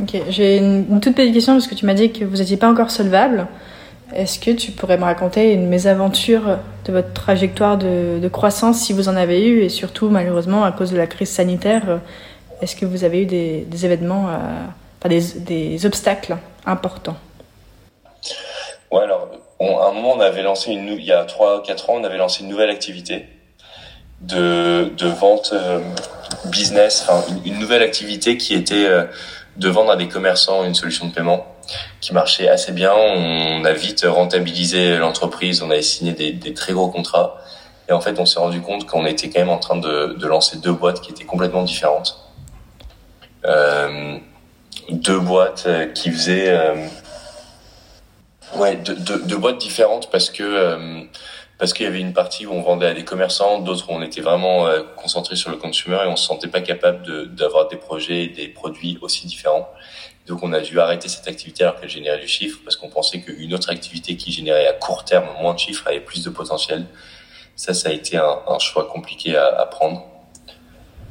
Ok, 0.01 0.15
j'ai 0.29 0.57
une, 0.57 1.01
toute 1.01 1.15
petite 1.15 1.33
question 1.33 1.53
parce 1.53 1.67
que 1.67 1.75
tu 1.75 1.85
m'as 1.85 1.93
dit 1.93 2.11
que 2.11 2.23
vous 2.23 2.37
n'étiez 2.37 2.57
pas 2.57 2.69
encore 2.69 2.91
solvable. 2.91 3.47
Est-ce 4.15 4.39
que 4.39 4.51
tu 4.51 4.71
pourrais 4.71 4.97
me 4.97 5.03
raconter 5.03 5.53
une 5.53 5.67
mésaventure 5.67 6.57
de 6.85 6.91
votre 6.91 7.13
trajectoire 7.13 7.77
de, 7.77 8.27
croissance, 8.31 8.79
si 8.79 8.93
vous 8.93 9.07
en 9.07 9.15
avez 9.15 9.45
eu, 9.45 9.61
et 9.61 9.69
surtout, 9.69 10.09
malheureusement, 10.09 10.63
à 10.63 10.71
cause 10.71 10.91
de 10.91 10.97
la 10.97 11.05
crise 11.05 11.29
sanitaire, 11.29 11.99
est-ce 12.61 12.75
que 12.75 12.85
vous 12.85 13.03
avez 13.03 13.21
eu 13.21 13.25
des, 13.25 13.85
événements, 13.85 14.29
euh, 14.29 14.37
enfin 14.99 15.09
des, 15.09 15.85
obstacles? 15.85 16.37
Importants 16.69 17.17
Ouais, 18.91 19.03
alors, 19.03 19.29
à 19.59 19.89
un 19.89 19.93
moment, 19.93 20.13
on 20.15 20.19
avait 20.19 20.41
lancé, 20.41 20.71
une, 20.71 20.87
il 20.87 21.03
y 21.03 21.11
a 21.11 21.25
3-4 21.25 21.91
ans, 21.91 21.95
on 21.95 22.03
avait 22.03 22.17
lancé 22.17 22.41
une 22.43 22.49
nouvelle 22.49 22.71
activité 22.71 23.27
de, 24.21 24.91
de 24.97 25.07
vente 25.07 25.51
euh, 25.53 25.79
business, 26.45 27.05
enfin, 27.07 27.23
une, 27.45 27.59
nouvelle 27.59 27.83
activité 27.83 28.37
qui 28.37 28.53
était 28.53 28.85
euh, 28.85 29.05
de 29.57 29.69
vendre 29.69 29.91
à 29.91 29.95
des 29.95 30.07
commerçants 30.07 30.63
une 30.65 30.73
solution 30.73 31.07
de 31.07 31.13
paiement 31.13 31.45
qui 32.01 32.13
marchait 32.13 32.49
assez 32.49 32.71
bien. 32.71 32.93
On 32.93 33.63
a 33.63 33.73
vite 33.73 34.05
rentabilisé 34.07 34.97
l'entreprise, 34.97 35.61
on 35.61 35.69
avait 35.69 35.81
signé 35.83 36.13
des, 36.13 36.53
très 36.53 36.73
gros 36.73 36.89
contrats. 36.89 37.37
Et 37.87 37.91
en 37.91 38.01
fait, 38.01 38.19
on 38.19 38.25
s'est 38.25 38.39
rendu 38.39 38.61
compte 38.61 38.85
qu'on 38.85 39.05
était 39.05 39.29
quand 39.29 39.39
même 39.39 39.49
en 39.49 39.57
train 39.57 39.77
de, 39.77 40.15
de, 40.17 40.27
lancer 40.27 40.57
deux 40.57 40.71
boîtes 40.71 41.01
qui 41.01 41.11
étaient 41.11 41.25
complètement 41.25 41.63
différentes. 41.63 42.19
Euh, 43.45 44.17
deux 44.91 45.19
boîtes 45.19 45.67
qui 45.93 46.11
faisaient... 46.11 46.49
Euh, 46.49 46.87
ouais, 48.55 48.75
deux, 48.77 48.95
deux, 48.95 49.19
deux, 49.19 49.37
boîtes 49.37 49.57
différentes 49.59 50.09
parce 50.11 50.29
que... 50.29 50.43
Euh, 50.43 51.01
parce 51.57 51.73
qu'il 51.73 51.85
y 51.85 51.89
avait 51.89 51.99
une 51.99 52.13
partie 52.13 52.45
où 52.45 52.53
on 52.53 52.61
vendait 52.61 52.85
à 52.85 52.93
des 52.93 53.03
commerçants, 53.03 53.59
d'autres 53.59 53.89
où 53.89 53.93
on 53.93 54.01
était 54.01 54.21
vraiment 54.21 54.65
euh, 54.67 54.81
concentré 54.95 55.35
sur 55.35 55.51
le 55.51 55.57
consumer 55.57 55.97
et 56.05 56.07
on 56.07 56.15
se 56.15 56.25
sentait 56.25 56.47
pas 56.47 56.61
capable 56.61 57.35
d'avoir 57.35 57.67
des 57.67 57.75
projets 57.75 58.23
et 58.23 58.27
des 58.29 58.47
produits 58.47 58.97
aussi 59.01 59.27
différents. 59.27 59.67
Donc 60.25 60.41
on 60.41 60.53
a 60.53 60.61
dû 60.61 60.79
arrêter 60.79 61.09
cette 61.09 61.27
activité 61.27 61.63
alors 61.63 61.77
qu'elle 61.77 61.89
générait 61.89 62.19
du 62.19 62.29
chiffre 62.29 62.59
parce 62.63 62.77
qu'on 62.77 62.87
pensait 62.87 63.19
qu'une 63.19 63.53
autre 63.53 63.69
activité 63.71 64.15
qui 64.15 64.31
générait 64.31 64.67
à 64.67 64.73
court 64.73 65.03
terme 65.03 65.27
moins 65.41 65.53
de 65.53 65.59
chiffres 65.59 65.85
avait 65.85 65.99
plus 65.99 66.23
de 66.23 66.29
potentiel. 66.29 66.85
Ça, 67.57 67.73
ça 67.73 67.89
a 67.89 67.91
été 67.91 68.15
un, 68.15 68.39
un 68.47 68.59
choix 68.59 68.87
compliqué 68.87 69.35
à, 69.35 69.47
à 69.47 69.65
prendre. 69.65 70.05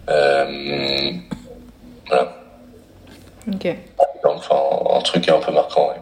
Euh, 0.09 1.13
voilà. 2.07 2.48
Ok. 3.53 3.77
Enfin, 4.25 4.57
un, 4.95 5.01
truc 5.01 5.29
un 5.29 5.39
peu 5.39 5.53
marquant. 5.53 5.89
Ouais. 5.89 6.01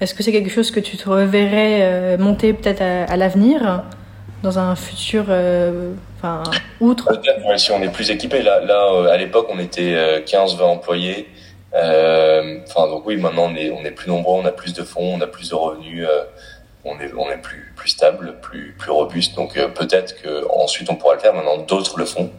Est-ce 0.00 0.14
que 0.14 0.22
c'est 0.22 0.32
quelque 0.32 0.50
chose 0.50 0.70
que 0.70 0.80
tu 0.80 0.96
te 0.96 1.08
reverrais 1.08 1.80
euh, 1.82 2.18
monter 2.18 2.52
peut-être 2.52 2.82
à, 2.82 3.04
à 3.04 3.16
l'avenir, 3.16 3.84
dans 4.42 4.58
un 4.58 4.76
futur, 4.76 5.26
euh, 5.28 5.92
enfin, 6.16 6.42
outre? 6.80 7.10
Ouais, 7.46 7.58
si 7.58 7.72
on 7.72 7.82
est 7.82 7.92
plus 7.92 8.10
équipé. 8.10 8.42
Là, 8.42 8.60
là 8.60 8.92
euh, 8.92 9.08
à 9.08 9.16
l'époque, 9.16 9.48
on 9.50 9.58
était 9.58 10.22
15-20 10.24 10.62
employés. 10.62 11.28
Enfin 11.72 12.88
donc 12.88 13.06
oui, 13.06 13.16
maintenant 13.18 13.50
on 13.50 13.54
est 13.54 13.70
on 13.70 13.84
est 13.84 13.90
plus 13.90 14.08
nombreux, 14.08 14.40
on 14.40 14.46
a 14.46 14.52
plus 14.52 14.72
de 14.72 14.82
fonds, 14.82 15.16
on 15.16 15.20
a 15.20 15.26
plus 15.26 15.50
de 15.50 15.54
revenus, 15.54 16.06
on 16.84 16.98
est 16.98 17.12
on 17.16 17.30
est 17.30 17.36
plus 17.36 17.72
plus 17.76 17.90
stable, 17.90 18.34
plus 18.42 18.74
plus 18.78 18.90
robuste. 18.90 19.36
Donc 19.36 19.56
euh, 19.56 19.68
peut-être 19.68 20.20
que 20.20 20.46
ensuite 20.50 20.90
on 20.90 20.96
pourra 20.96 21.14
le 21.14 21.20
faire. 21.20 21.34
Maintenant 21.34 21.58
d'autres 21.58 21.98
le 21.98 22.04
font. 22.04 22.30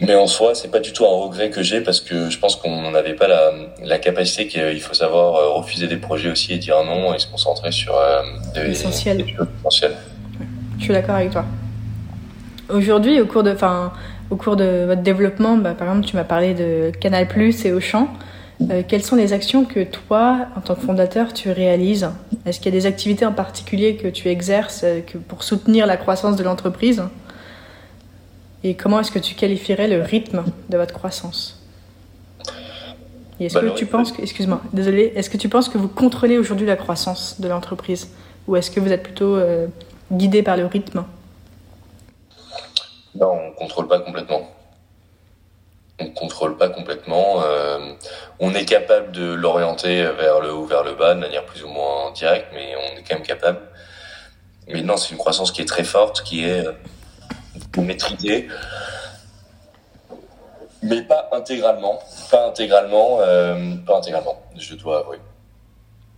Mais 0.00 0.14
en 0.14 0.26
soi, 0.26 0.54
c'est 0.54 0.70
pas 0.70 0.80
du 0.80 0.92
tout 0.92 1.04
un 1.04 1.22
regret 1.22 1.50
que 1.50 1.62
j'ai 1.62 1.80
parce 1.80 2.00
que 2.00 2.30
je 2.30 2.38
pense 2.38 2.56
qu'on 2.56 2.90
n'avait 2.90 3.14
pas 3.14 3.28
la, 3.28 3.52
la 3.84 3.98
capacité 3.98 4.46
qu'il 4.46 4.80
faut 4.80 4.94
savoir 4.94 5.34
euh, 5.36 5.48
refuser 5.50 5.86
des 5.86 5.96
projets 5.96 6.30
aussi 6.30 6.52
et 6.52 6.58
dire 6.58 6.82
non 6.84 7.14
et 7.14 7.18
se 7.18 7.26
concentrer 7.26 7.72
sur 7.72 7.96
euh, 7.96 8.22
des. 8.54 8.74
Je 10.78 10.84
suis 10.84 10.92
d'accord 10.92 11.16
avec 11.16 11.30
toi. 11.30 11.44
Aujourd'hui, 12.70 13.20
au 13.20 13.26
cours 13.26 13.42
de, 13.42 13.52
enfin, 13.52 13.92
au 14.30 14.36
cours 14.36 14.56
de 14.56 14.84
votre 14.86 15.02
développement, 15.02 15.56
bah, 15.56 15.74
par 15.74 15.88
exemple, 15.88 16.06
tu 16.06 16.16
m'as 16.16 16.24
parlé 16.24 16.54
de 16.54 16.92
Canal+ 17.00 17.26
et 17.64 17.72
Auchan. 17.72 18.08
Euh, 18.70 18.82
quelles 18.86 19.04
sont 19.04 19.16
les 19.16 19.32
actions 19.32 19.64
que 19.64 19.84
toi, 19.84 20.46
en 20.56 20.60
tant 20.60 20.74
que 20.74 20.80
fondateur, 20.80 21.32
tu 21.32 21.50
réalises? 21.50 22.08
Est-ce 22.44 22.58
qu'il 22.58 22.72
y 22.72 22.76
a 22.76 22.80
des 22.80 22.86
activités 22.86 23.24
en 23.24 23.32
particulier 23.32 23.96
que 23.96 24.08
tu 24.08 24.28
exerces 24.28 24.84
que 25.06 25.18
pour 25.18 25.42
soutenir 25.44 25.86
la 25.86 25.96
croissance 25.96 26.36
de 26.36 26.42
l'entreprise? 26.42 27.02
Et 28.64 28.74
comment 28.74 29.00
est-ce 29.00 29.12
que 29.12 29.18
tu 29.18 29.34
qualifierais 29.34 29.88
le 29.88 30.02
rythme 30.02 30.44
de 30.68 30.76
votre 30.76 30.92
croissance? 30.92 31.62
Est-ce 33.40 33.54
bah, 33.54 33.60
que 33.60 33.76
tu 33.76 33.86
penses 33.86 34.10
que, 34.10 34.20
excuse-moi, 34.20 34.60
désolé, 34.72 35.12
est-ce 35.14 35.30
que 35.30 35.36
tu 35.36 35.48
penses 35.48 35.68
que 35.68 35.78
vous 35.78 35.88
contrôlez 35.88 36.38
aujourd'hui 36.38 36.66
la 36.66 36.76
croissance 36.76 37.40
de 37.40 37.46
l'entreprise? 37.46 38.10
Ou 38.48 38.56
est-ce 38.56 38.70
que 38.70 38.80
vous 38.80 38.90
êtes 38.90 39.04
plutôt 39.04 39.36
euh, 39.36 39.68
guidé 40.10 40.42
par 40.42 40.56
le 40.56 40.66
rythme? 40.66 41.04
Non, 43.14 43.38
on 43.48 43.52
contrôle 43.52 43.86
pas 43.86 44.00
complètement. 44.00 44.50
On 46.00 46.10
contrôle 46.10 46.56
pas 46.56 46.68
complètement. 46.68 47.42
Euh, 47.44 47.92
on 48.40 48.54
est 48.54 48.64
capable 48.64 49.12
de 49.12 49.32
l'orienter 49.34 50.02
vers 50.02 50.40
le 50.40 50.52
haut, 50.52 50.64
vers 50.64 50.82
le 50.82 50.94
bas, 50.94 51.14
de 51.14 51.20
manière 51.20 51.44
plus 51.44 51.62
ou 51.62 51.68
moins 51.68 52.10
directe, 52.12 52.48
mais 52.52 52.74
on 52.76 52.98
est 52.98 53.02
quand 53.02 53.16
même 53.16 53.26
capable. 53.26 53.60
Mais 54.66 54.82
non, 54.82 54.96
c'est 54.96 55.10
une 55.12 55.18
croissance 55.18 55.52
qui 55.52 55.62
est 55.62 55.68
très 55.68 55.84
forte, 55.84 56.22
qui 56.22 56.44
est 56.44 56.64
pour 57.72 57.84
maîtriser, 57.84 58.48
mais 60.82 61.02
pas 61.02 61.28
intégralement, 61.32 61.98
pas 62.30 62.46
intégralement, 62.46 63.18
euh, 63.20 63.74
pas 63.86 63.96
intégralement, 63.96 64.40
je 64.56 64.74
dois 64.74 65.00
avouer. 65.00 65.18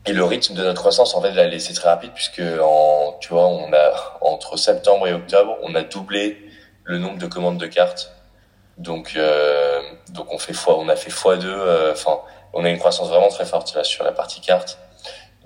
Et 0.07 0.12
le 0.12 0.25
rythme 0.25 0.54
de 0.54 0.62
notre 0.62 0.80
croissance, 0.80 1.14
en 1.14 1.21
fait, 1.21 1.33
l'a 1.33 1.47
laissé 1.47 1.75
très 1.75 1.88
rapide 1.88 2.12
puisque 2.14 2.42
en, 2.62 3.16
tu 3.21 3.30
vois, 3.30 3.47
on 3.47 3.73
a 3.73 4.19
entre 4.23 4.57
septembre 4.57 5.07
et 5.07 5.12
octobre, 5.12 5.57
on 5.62 5.75
a 5.75 5.83
doublé 5.83 6.38
le 6.85 6.99
nombre 6.99 7.19
de 7.19 7.26
commandes 7.26 7.59
de 7.59 7.66
cartes. 7.66 8.12
Donc, 8.78 9.12
euh, 9.16 9.80
donc 10.11 10.33
on 10.33 10.38
fait 10.38 10.54
fois, 10.54 10.78
on 10.78 10.88
a 10.88 10.97
fait 10.97 11.11
fois 11.11 11.37
deux. 11.37 11.49
Euh, 11.52 11.92
enfin, 11.92 12.19
on 12.54 12.64
a 12.64 12.71
une 12.71 12.78
croissance 12.78 13.09
vraiment 13.09 13.28
très 13.28 13.45
forte 13.45 13.75
là 13.75 13.85
sur 13.85 14.04
la 14.04 14.12
partie 14.12 14.40
carte. 14.40 14.78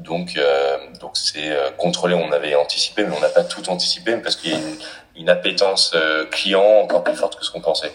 Donc, 0.00 0.34
euh, 0.36 0.76
donc 1.00 1.12
c'est 1.14 1.50
euh, 1.50 1.70
contrôlé. 1.76 2.14
On 2.14 2.32
avait 2.32 2.54
anticipé, 2.56 3.04
mais 3.04 3.16
on 3.16 3.20
n'a 3.20 3.28
pas 3.28 3.44
tout 3.44 3.68
anticipé 3.70 4.16
parce 4.16 4.36
qu'il 4.36 4.50
y 4.50 4.54
a 4.54 4.58
une, 4.58 4.76
une 5.16 5.28
appétence 5.28 5.92
euh, 5.94 6.24
client 6.26 6.64
encore 6.82 7.04
plus 7.04 7.14
forte 7.14 7.38
que 7.38 7.44
ce 7.44 7.50
qu'on 7.50 7.60
pensait. 7.60 7.92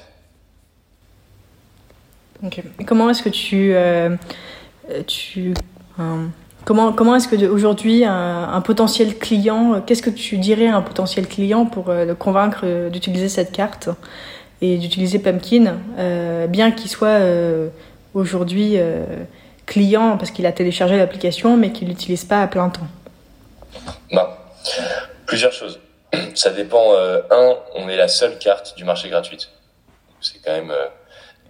Ok. 2.43 2.63
comment 2.85 3.09
est-ce 3.09 3.21
que 3.21 3.29
tu, 3.29 3.73
euh, 3.73 4.15
tu 5.07 5.53
comment 6.63 6.93
comment 6.93 7.17
est-ce 7.17 7.27
que 7.27 7.45
aujourd'hui 7.45 8.05
un, 8.05 8.43
un, 8.53 8.61
potentiel 8.61 9.17
client, 9.17 9.81
qu'est-ce 9.81 10.01
que 10.01 10.09
tu 10.09 10.37
dirais 10.37 10.67
à 10.67 10.77
un 10.77 10.81
potentiel 10.81 11.27
client 11.27 11.65
pour 11.65 11.91
le 11.91 12.13
convaincre 12.13 12.87
d'utiliser 12.87 13.27
cette 13.27 13.51
carte 13.51 13.89
et 14.61 14.77
d'utiliser 14.77 15.19
Pumpkin, 15.19 15.79
bien 16.47 16.71
qu'il 16.71 16.89
soit 16.89 17.19
aujourd'hui 18.13 18.77
client 19.69 20.17
parce 20.17 20.31
qu'il 20.31 20.45
a 20.45 20.51
téléchargé 20.51 20.97
l'application 20.97 21.55
mais 21.55 21.71
qu'il 21.71 21.87
l'utilise 21.87 22.25
pas 22.25 22.41
à 22.41 22.47
plein 22.47 22.69
temps 22.69 22.87
Non. 24.11 24.27
Plusieurs 25.25 25.53
choses. 25.53 25.79
Ça 26.35 26.49
dépend. 26.49 26.93
Euh, 26.93 27.21
un, 27.31 27.55
on 27.75 27.87
est 27.87 27.95
la 27.95 28.07
seule 28.07 28.37
carte 28.39 28.75
du 28.75 28.83
marché 28.83 29.09
gratuite. 29.09 29.49
C'est 30.21 30.41
quand 30.43 30.51
même. 30.51 30.71
Euh, 30.71 30.87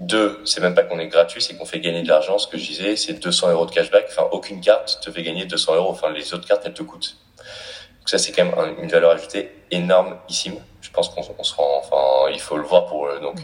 deux, 0.01 0.39
c'est 0.45 0.61
même 0.61 0.75
pas 0.75 0.83
qu'on 0.83 0.97
est 0.97 1.07
gratuit, 1.07 1.41
c'est 1.41 1.57
qu'on 1.57 1.65
fait 1.65 1.81
gagner 1.81 2.03
de 2.03 2.07
l'argent. 2.07 2.37
Ce 2.37 2.47
que 2.47 2.57
je 2.57 2.65
disais, 2.65 2.95
c'est 2.95 3.13
200 3.13 3.51
euros 3.51 3.65
de 3.65 3.71
cashback. 3.71 4.05
Enfin, 4.07 4.27
aucune 4.31 4.61
carte 4.61 4.99
te 5.01 5.11
fait 5.11 5.23
gagner 5.23 5.45
200 5.45 5.75
euros. 5.75 5.89
Enfin, 5.89 6.09
les 6.09 6.33
autres 6.33 6.47
cartes, 6.47 6.61
elles 6.65 6.73
te 6.73 6.83
coûtent. 6.83 7.17
Donc 7.99 8.07
ça, 8.07 8.17
c'est 8.17 8.31
quand 8.31 8.45
même 8.45 8.75
une 8.81 8.89
valeur 8.89 9.11
ajoutée 9.11 9.51
énormissime. 9.71 10.55
Je 10.81 10.89
pense 10.91 11.09
qu'on 11.09 11.43
se 11.43 11.53
rend. 11.53 11.81
Enfin, 11.83 12.31
il 12.33 12.39
faut 12.39 12.57
le 12.57 12.63
voir 12.63 12.85
pour 12.85 13.07
euh, 13.07 13.19
donc 13.19 13.39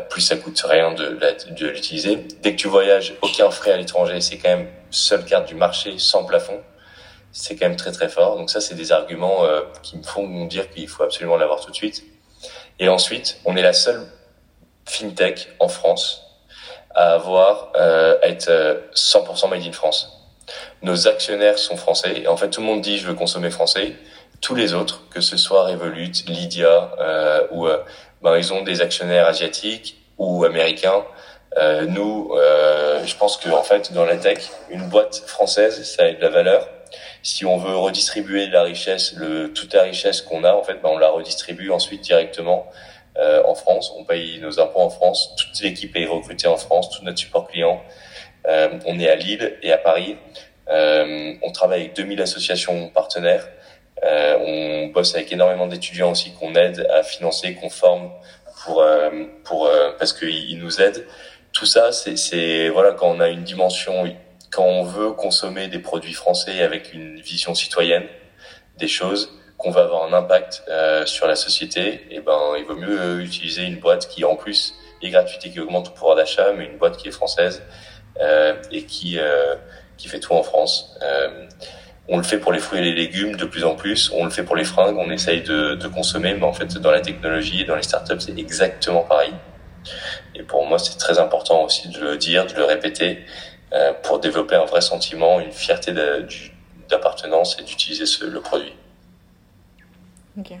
plus 0.00 0.20
ça 0.20 0.36
coûte 0.36 0.60
rien 0.64 0.92
de, 0.92 1.18
l'utiliser. 1.60 2.16
Dès 2.42 2.52
que 2.52 2.60
tu 2.60 2.68
voyages, 2.68 3.14
aucun 3.22 3.50
frais 3.50 3.72
à 3.72 3.76
l'étranger, 3.76 4.20
c'est 4.20 4.38
quand 4.38 4.48
même 4.48 4.68
seule 4.90 5.24
carte 5.24 5.46
du 5.46 5.54
marché 5.54 5.98
sans 5.98 6.24
plafond. 6.24 6.60
C'est 7.32 7.56
quand 7.56 7.66
même 7.66 7.76
très 7.76 7.92
très 7.92 8.08
fort. 8.08 8.36
Donc 8.36 8.50
ça, 8.50 8.60
c'est 8.60 8.74
des 8.74 8.92
arguments 8.92 9.44
euh, 9.44 9.62
qui 9.82 9.96
me 9.96 10.02
font 10.02 10.46
dire 10.46 10.70
qu'il 10.70 10.88
faut 10.88 11.02
absolument 11.02 11.36
l'avoir 11.36 11.60
tout 11.60 11.70
de 11.70 11.76
suite. 11.76 12.04
Et 12.78 12.88
ensuite, 12.88 13.38
on 13.44 13.56
est 13.56 13.62
la 13.62 13.72
seule 13.72 14.06
fintech 14.86 15.48
en 15.60 15.68
France 15.68 16.22
à 16.94 17.14
avoir 17.14 17.72
euh, 17.76 18.18
être 18.22 18.50
100% 18.94 19.48
made 19.48 19.62
in 19.62 19.72
France. 19.72 20.18
Nos 20.82 21.08
actionnaires 21.08 21.58
sont 21.58 21.76
français 21.76 22.22
et 22.22 22.28
en 22.28 22.36
fait 22.36 22.50
tout 22.50 22.60
le 22.60 22.66
monde 22.66 22.80
dit 22.80 22.98
je 22.98 23.06
veux 23.06 23.14
consommer 23.14 23.50
français. 23.50 23.94
Tous 24.40 24.56
les 24.56 24.74
autres, 24.74 25.08
que 25.08 25.20
ce 25.20 25.36
soit 25.36 25.66
Revolut, 25.66 26.10
Lydia 26.26 26.90
euh, 26.98 27.46
ou 27.52 27.68
ben, 28.22 28.36
ils 28.36 28.52
ont 28.52 28.62
des 28.62 28.80
actionnaires 28.80 29.26
asiatiques 29.26 29.96
ou 30.18 30.44
américains. 30.44 31.04
Euh, 31.58 31.86
nous, 31.86 32.32
euh, 32.34 33.04
je 33.04 33.16
pense 33.16 33.36
que 33.36 33.50
en 33.50 33.62
fait, 33.62 33.92
dans 33.92 34.04
la 34.04 34.16
tech, 34.16 34.38
une 34.70 34.88
boîte 34.88 35.22
française, 35.26 35.82
ça 35.84 36.04
a 36.04 36.12
de 36.12 36.20
la 36.20 36.30
valeur. 36.30 36.68
Si 37.22 37.44
on 37.44 37.56
veut 37.56 37.76
redistribuer 37.76 38.46
la 38.46 38.62
richesse, 38.62 39.14
le, 39.16 39.52
toute 39.52 39.74
la 39.74 39.82
richesse 39.82 40.22
qu'on 40.22 40.44
a, 40.44 40.52
en 40.52 40.62
fait, 40.62 40.74
ben, 40.82 40.90
on 40.90 40.98
la 40.98 41.10
redistribue 41.10 41.70
ensuite 41.70 42.00
directement 42.02 42.66
euh, 43.18 43.42
en 43.44 43.54
France. 43.54 43.92
On 43.98 44.04
paye 44.04 44.40
nos 44.40 44.58
impôts 44.58 44.80
en 44.80 44.90
France. 44.90 45.34
Toute 45.36 45.60
l'équipe 45.62 45.94
est 45.96 46.06
recrutée 46.06 46.48
en 46.48 46.56
France. 46.56 46.90
Tout 46.90 47.04
notre 47.04 47.18
support 47.18 47.46
client. 47.48 47.82
Euh, 48.46 48.78
on 48.86 48.98
est 48.98 49.08
à 49.08 49.16
Lille 49.16 49.58
et 49.62 49.70
à 49.70 49.78
Paris. 49.78 50.16
Euh, 50.68 51.34
on 51.42 51.52
travaille 51.52 51.82
avec 51.82 51.96
2000 51.96 52.22
associations 52.22 52.88
partenaires. 52.88 53.46
Euh, 54.04 54.36
on 54.38 54.86
bosse 54.88 55.14
avec 55.14 55.32
énormément 55.32 55.66
d'étudiants 55.66 56.10
aussi 56.10 56.32
qu'on 56.32 56.54
aide 56.54 56.86
à 56.90 57.02
financer, 57.02 57.54
qu'on 57.54 57.70
forme 57.70 58.10
pour 58.64 58.82
euh, 58.82 59.10
pour 59.44 59.66
euh, 59.66 59.92
parce 59.98 60.12
qu'ils 60.12 60.58
nous 60.58 60.80
aident. 60.80 61.06
Tout 61.52 61.66
ça, 61.66 61.92
c'est 61.92 62.68
voilà 62.70 62.92
quand 62.92 63.08
on 63.08 63.20
a 63.20 63.28
une 63.28 63.44
dimension, 63.44 64.04
quand 64.50 64.64
on 64.64 64.84
veut 64.84 65.12
consommer 65.12 65.68
des 65.68 65.78
produits 65.78 66.14
français 66.14 66.62
avec 66.62 66.94
une 66.94 67.20
vision 67.20 67.54
citoyenne 67.54 68.06
des 68.78 68.88
choses, 68.88 69.38
qu'on 69.58 69.70
va 69.70 69.82
avoir 69.82 70.04
un 70.04 70.12
impact 70.12 70.64
euh, 70.68 71.06
sur 71.06 71.26
la 71.26 71.36
société, 71.36 71.86
et 71.88 72.06
eh 72.12 72.20
ben 72.20 72.54
il 72.58 72.64
vaut 72.64 72.74
mieux 72.74 73.20
utiliser 73.20 73.62
une 73.62 73.78
boîte 73.78 74.08
qui 74.08 74.24
en 74.24 74.34
plus 74.34 74.74
est 75.02 75.10
gratuite 75.10 75.44
et 75.46 75.50
qui 75.50 75.60
augmente 75.60 75.88
le 75.88 75.94
pouvoir 75.94 76.16
d'achat, 76.16 76.52
mais 76.52 76.64
une 76.64 76.78
boîte 76.78 76.96
qui 76.96 77.08
est 77.08 77.12
française 77.12 77.62
euh, 78.20 78.54
et 78.72 78.84
qui 78.84 79.18
euh, 79.18 79.54
qui 79.98 80.08
fait 80.08 80.20
tout 80.20 80.32
en 80.32 80.42
France. 80.42 80.98
On 82.08 82.16
le 82.16 82.22
fait 82.24 82.38
pour 82.38 82.52
les 82.52 82.58
fruits 82.58 82.80
et 82.80 82.82
les 82.82 82.94
légumes 82.94 83.36
de 83.36 83.44
plus 83.44 83.64
en 83.64 83.74
plus. 83.74 84.10
On 84.12 84.24
le 84.24 84.30
fait 84.30 84.42
pour 84.42 84.56
les 84.56 84.64
fringues. 84.64 84.96
On 84.98 85.10
essaye 85.10 85.42
de, 85.42 85.74
de 85.74 85.88
consommer, 85.88 86.34
mais 86.34 86.44
en 86.44 86.52
fait, 86.52 86.78
dans 86.78 86.90
la 86.90 87.00
technologie 87.00 87.62
et 87.62 87.64
dans 87.64 87.76
les 87.76 87.82
startups, 87.82 88.20
c'est 88.20 88.36
exactement 88.38 89.02
pareil. 89.02 89.32
Et 90.34 90.42
pour 90.42 90.66
moi, 90.66 90.78
c'est 90.78 90.98
très 90.98 91.18
important 91.18 91.64
aussi 91.64 91.88
de 91.88 92.00
le 92.00 92.16
dire, 92.16 92.46
de 92.46 92.54
le 92.54 92.64
répéter, 92.64 93.24
euh, 93.72 93.92
pour 94.02 94.18
développer 94.18 94.54
un 94.56 94.64
vrai 94.64 94.80
sentiment, 94.80 95.40
une 95.40 95.52
fierté 95.52 95.92
d'appartenance 96.88 97.58
et 97.60 97.64
d'utiliser 97.64 98.04
le 98.26 98.40
produit. 98.40 98.74
Ok. 100.38 100.52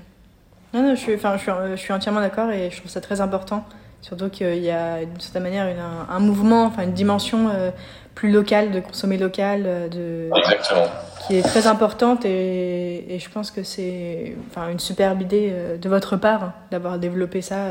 Non, 0.72 0.82
non, 0.82 0.94
je 0.94 1.00
suis, 1.00 1.14
enfin, 1.14 1.36
je 1.36 1.42
suis, 1.42 1.52
je 1.72 1.76
suis 1.76 1.92
entièrement 1.92 2.20
d'accord 2.20 2.50
et 2.50 2.70
je 2.70 2.78
trouve 2.78 2.90
ça 2.90 3.00
très 3.00 3.20
important. 3.20 3.66
Surtout 4.02 4.30
qu'il 4.30 4.58
y 4.58 4.70
a 4.70 5.04
d'une 5.04 5.20
certaine 5.20 5.44
manière 5.44 5.68
une, 5.68 5.78
un, 5.78 6.18
mouvement, 6.18 6.64
enfin 6.64 6.82
une 6.82 6.92
dimension 6.92 7.48
euh, 7.48 7.70
plus 8.16 8.32
locale, 8.32 8.72
de 8.72 8.80
consommer 8.80 9.16
local, 9.16 9.62
euh, 9.64 9.88
de, 9.88 10.28
Exactement. 10.36 10.86
qui 11.24 11.36
est 11.36 11.42
très 11.42 11.68
importante 11.68 12.24
et, 12.24 13.14
et 13.14 13.20
je 13.20 13.30
pense 13.30 13.52
que 13.52 13.62
c'est 13.62 14.34
enfin, 14.50 14.70
une 14.70 14.80
superbe 14.80 15.22
idée 15.22 15.50
euh, 15.52 15.76
de 15.76 15.88
votre 15.88 16.16
part 16.16 16.42
hein, 16.42 16.54
d'avoir 16.72 16.98
développé 16.98 17.42
ça. 17.42 17.68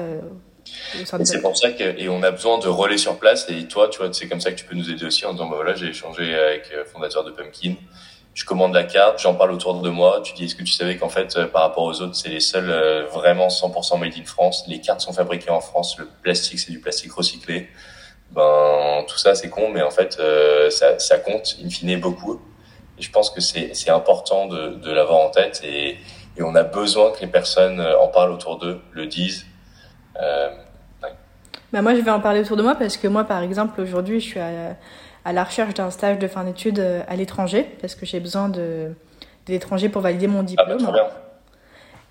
C'est 1.24 1.42
pour 1.42 1.58
ça 1.58 1.72
que 1.72 1.84
et 2.00 2.08
on 2.08 2.24
a 2.24 2.32
besoin 2.32 2.60
de 2.60 2.68
relais 2.70 2.98
sur 2.98 3.18
place 3.18 3.50
et 3.50 3.68
toi 3.68 3.90
tu 3.90 3.98
vois 3.98 4.14
c'est 4.14 4.28
comme 4.28 4.40
ça 4.40 4.52
que 4.52 4.56
tu 4.56 4.64
peux 4.64 4.76
nous 4.76 4.90
aider 4.90 5.04
aussi 5.04 5.26
en 5.26 5.34
disant 5.34 5.50
bah 5.50 5.56
voilà 5.56 5.74
j'ai 5.74 5.88
échangé 5.88 6.34
avec 6.34 6.72
le 6.72 6.86
fondateur 6.86 7.26
de 7.26 7.32
Pumpkin 7.32 7.74
je 8.34 8.46
commande 8.46 8.74
la 8.74 8.84
carte 8.84 9.20
j'en 9.20 9.36
parle 9.36 9.52
autour 9.52 9.82
de 9.82 9.90
moi 9.90 10.22
tu 10.24 10.34
dis 10.34 10.46
est-ce 10.46 10.56
que 10.56 10.64
tu 10.64 10.72
savais 10.72 10.98
qu'en 10.98 11.10
fait 11.10 11.38
par 11.48 11.64
rapport 11.64 11.84
aux 11.84 12.02
autres 12.02 12.16
c'est 12.16 12.30
les 12.30 12.40
seuls 12.40 13.06
vraiment 13.12 13.48
100% 13.48 14.00
made 14.00 14.14
in 14.18 14.26
France? 14.26 14.64
Les 14.68 14.80
cartes 14.80 15.02
sont 15.02 15.14
fabriquées 15.14 15.50
en 15.50 15.62
France 15.62 15.98
le 15.98 16.08
plastique 16.24 16.60
c'est 16.60 16.72
du 16.72 16.80
plastique 16.80 17.12
recyclé 17.12 17.68
ben 18.32 19.04
tout 19.08 19.18
ça 19.18 19.36
c'est 19.36 19.50
con, 19.50 19.70
mais 19.70 19.82
en 19.82 19.92
fait 19.92 20.18
euh, 20.20 20.70
ça, 20.70 21.00
ça, 21.00 21.18
compte 21.18 21.58
in 21.64 21.70
fine 21.70 22.00
beaucoup. 22.00 22.42
Et 22.98 23.02
je 23.02 23.12
pense 23.12 23.30
que 23.30 23.42
c'est 23.42 23.90
important 23.90 24.48
de, 24.48 24.76
de 24.76 24.92
l'avoir 24.92 25.20
en 25.20 25.30
tête 25.30 25.62
et, 25.64 25.98
et, 26.38 26.44
on 26.44 26.56
a 26.56 26.64
besoin 26.64 27.12
que 27.12 27.22
les 27.22 27.28
personnes 27.28 27.80
euh, 27.80 28.00
en 28.00 28.08
parlent 28.08 28.32
autour 28.32 28.58
d'eux, 28.58 28.82
le 28.92 29.06
disent. 29.08 29.46
Euh, 30.22 30.50
ben 31.74 31.82
moi 31.82 31.96
je 31.96 32.02
vais 32.02 32.12
en 32.12 32.20
parler 32.20 32.42
autour 32.42 32.58
de 32.58 32.64
moi 32.64 32.76
parce 32.76 32.98
que 32.98 33.08
moi 33.08 33.24
par 33.24 33.42
exemple 33.42 33.80
aujourd'hui 33.82 34.20
je 34.20 34.26
suis 34.26 34.40
à, 34.40 34.76
à 35.26 35.34
la 35.34 35.44
recherche 35.44 35.74
d'un 35.74 35.92
stage 35.92 36.20
de 36.20 36.28
fin 36.28 36.44
d'études 36.44 36.80
euh, 36.80 37.02
à 37.08 37.16
l'étranger 37.16 37.68
parce 37.82 37.96
que 37.96 38.06
j'ai 38.06 38.20
besoin 38.20 38.50
de, 38.50 38.94
de 39.46 39.52
l'étranger 39.52 39.90
pour 39.90 40.02
valider 40.02 40.28
mon 40.28 40.40
ah, 40.40 40.64
bah, 40.66 40.76
diplôme. 40.76 40.94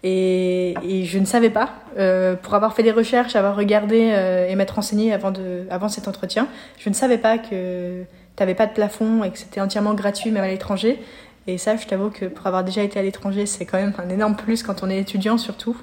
Et, 0.03 1.05
je 1.05 1.19
ne 1.19 1.27
savais 1.27 1.51
pas, 1.51 1.71
euh, 1.99 2.35
pour 2.35 2.55
avoir 2.55 2.75
fait 2.75 2.83
des 2.83 2.91
recherches, 2.91 3.37
avoir 3.37 3.57
regardé 3.57 4.13
euh, 4.13 4.49
et 4.49 4.55
m'être 4.55 4.77
renseigné 4.77 5.13
avant, 5.13 5.31
de, 5.31 5.67
avant 5.71 5.89
cet 5.89 6.09
entretien, 6.09 6.49
je 6.79 6.89
ne 6.89 6.95
savais 6.95 7.19
pas 7.19 7.37
que 7.37 8.03
tu 8.03 8.07
n'avais 8.43 8.55
pas 8.55 8.67
de 8.67 8.73
plafond 8.73 9.25
et 9.25 9.31
que 9.31 9.39
c'était 9.39 9.61
entièrement 9.61 9.93
gratuit 9.95 10.31
même 10.31 10.45
à 10.45 10.49
l'étranger. 10.49 11.03
Et 11.47 11.59
ça, 11.59 11.77
je 11.77 11.87
t'avoue 11.87 12.11
que 12.11 12.27
pour 12.27 12.47
avoir 12.47 12.65
déjà 12.65 12.83
été 12.83 12.99
à 12.99 13.03
l'étranger, 13.03 13.45
c'est 13.45 13.67
quand 13.67 13.79
même 13.79 13.93
un 13.99 14.09
énorme 14.09 14.37
plus 14.37 14.63
quand 14.63 14.83
on 14.83 14.89
est 14.89 14.99
étudiant 14.99 15.37
surtout. 15.37 15.77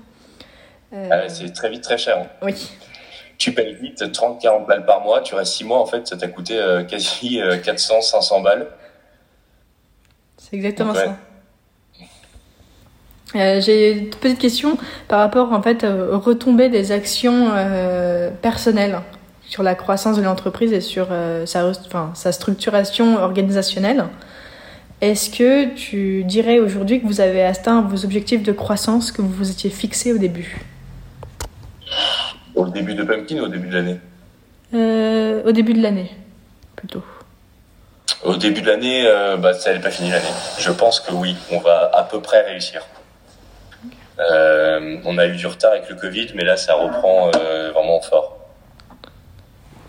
Euh, 0.93 1.09
ah 1.11 1.29
c'est 1.29 1.51
très 1.51 1.69
vite 1.69 1.83
très 1.83 1.97
cher. 1.97 2.17
Hein. 2.19 2.27
Oui. 2.41 2.71
Tu 3.37 3.53
payes 3.53 3.75
vite 3.75 4.01
30-40 4.01 4.65
balles 4.65 4.85
par 4.85 5.01
mois, 5.01 5.21
tu 5.21 5.35
restes 5.35 5.53
6 5.53 5.63
mois, 5.65 5.79
en 5.79 5.85
fait, 5.85 6.07
ça 6.07 6.17
t'a 6.17 6.27
coûté 6.27 6.59
quasi 6.89 7.39
400-500 7.39 8.43
balles. 8.43 8.67
C'est 10.37 10.55
exactement 10.55 10.93
ça. 10.93 11.17
Euh, 13.35 13.59
j'ai 13.59 13.91
une 13.91 14.09
petite 14.09 14.39
question 14.39 14.77
par 15.07 15.19
rapport 15.19 15.51
en 15.51 15.61
fait 15.61 15.83
aux 15.83 16.19
retombées 16.19 16.69
des 16.69 16.91
actions 16.93 17.49
euh, 17.53 18.29
personnelles 18.41 18.99
sur 19.47 19.63
la 19.63 19.75
croissance 19.75 20.17
de 20.17 20.21
l'entreprise 20.21 20.71
et 20.73 20.81
sur 20.81 21.07
euh, 21.11 21.45
sa, 21.45 21.67
enfin, 21.67 22.11
sa 22.13 22.31
structuration 22.31 23.17
organisationnelle. 23.17 24.05
Est-ce 25.01 25.29
que 25.29 25.73
tu 25.75 26.23
dirais 26.23 26.59
aujourd'hui 26.59 27.01
que 27.01 27.05
vous 27.05 27.21
avez 27.21 27.43
atteint 27.43 27.81
vos 27.81 28.03
objectifs 28.03 28.43
de 28.43 28.51
croissance 28.51 29.11
que 29.11 29.21
vous 29.21 29.29
vous 29.29 29.51
étiez 29.51 29.69
fixés 29.69 30.11
au 30.11 30.17
début? 30.17 30.57
Au 32.57 32.67
début 32.67 32.93
de 32.93 33.03
Pumpkin 33.03 33.39
ou 33.39 33.45
au 33.45 33.47
début 33.47 33.67
de 33.69 33.75
l'année 33.75 33.99
Au 35.45 35.51
début 35.51 35.73
de 35.73 35.81
l'année, 35.81 36.11
plutôt. 36.75 37.03
Au 38.23 38.35
début 38.35 38.61
de 38.61 38.67
l'année, 38.67 39.05
bah, 39.39 39.53
ça 39.53 39.69
n'avait 39.69 39.81
pas 39.81 39.91
fini 39.91 40.09
l'année. 40.09 40.25
Je 40.59 40.71
pense 40.71 40.99
que 40.99 41.13
oui, 41.13 41.35
on 41.51 41.59
va 41.59 41.91
à 41.93 42.03
peu 42.03 42.19
près 42.19 42.41
réussir. 42.41 42.81
Euh, 44.19 44.97
on 45.05 45.17
a 45.17 45.27
eu 45.27 45.35
du 45.35 45.47
retard 45.47 45.71
avec 45.71 45.89
le 45.89 45.95
Covid, 45.95 46.29
mais 46.35 46.43
là, 46.43 46.57
ça 46.57 46.73
reprend 46.73 47.31
euh, 47.35 47.71
vraiment 47.71 48.01
fort. 48.01 48.37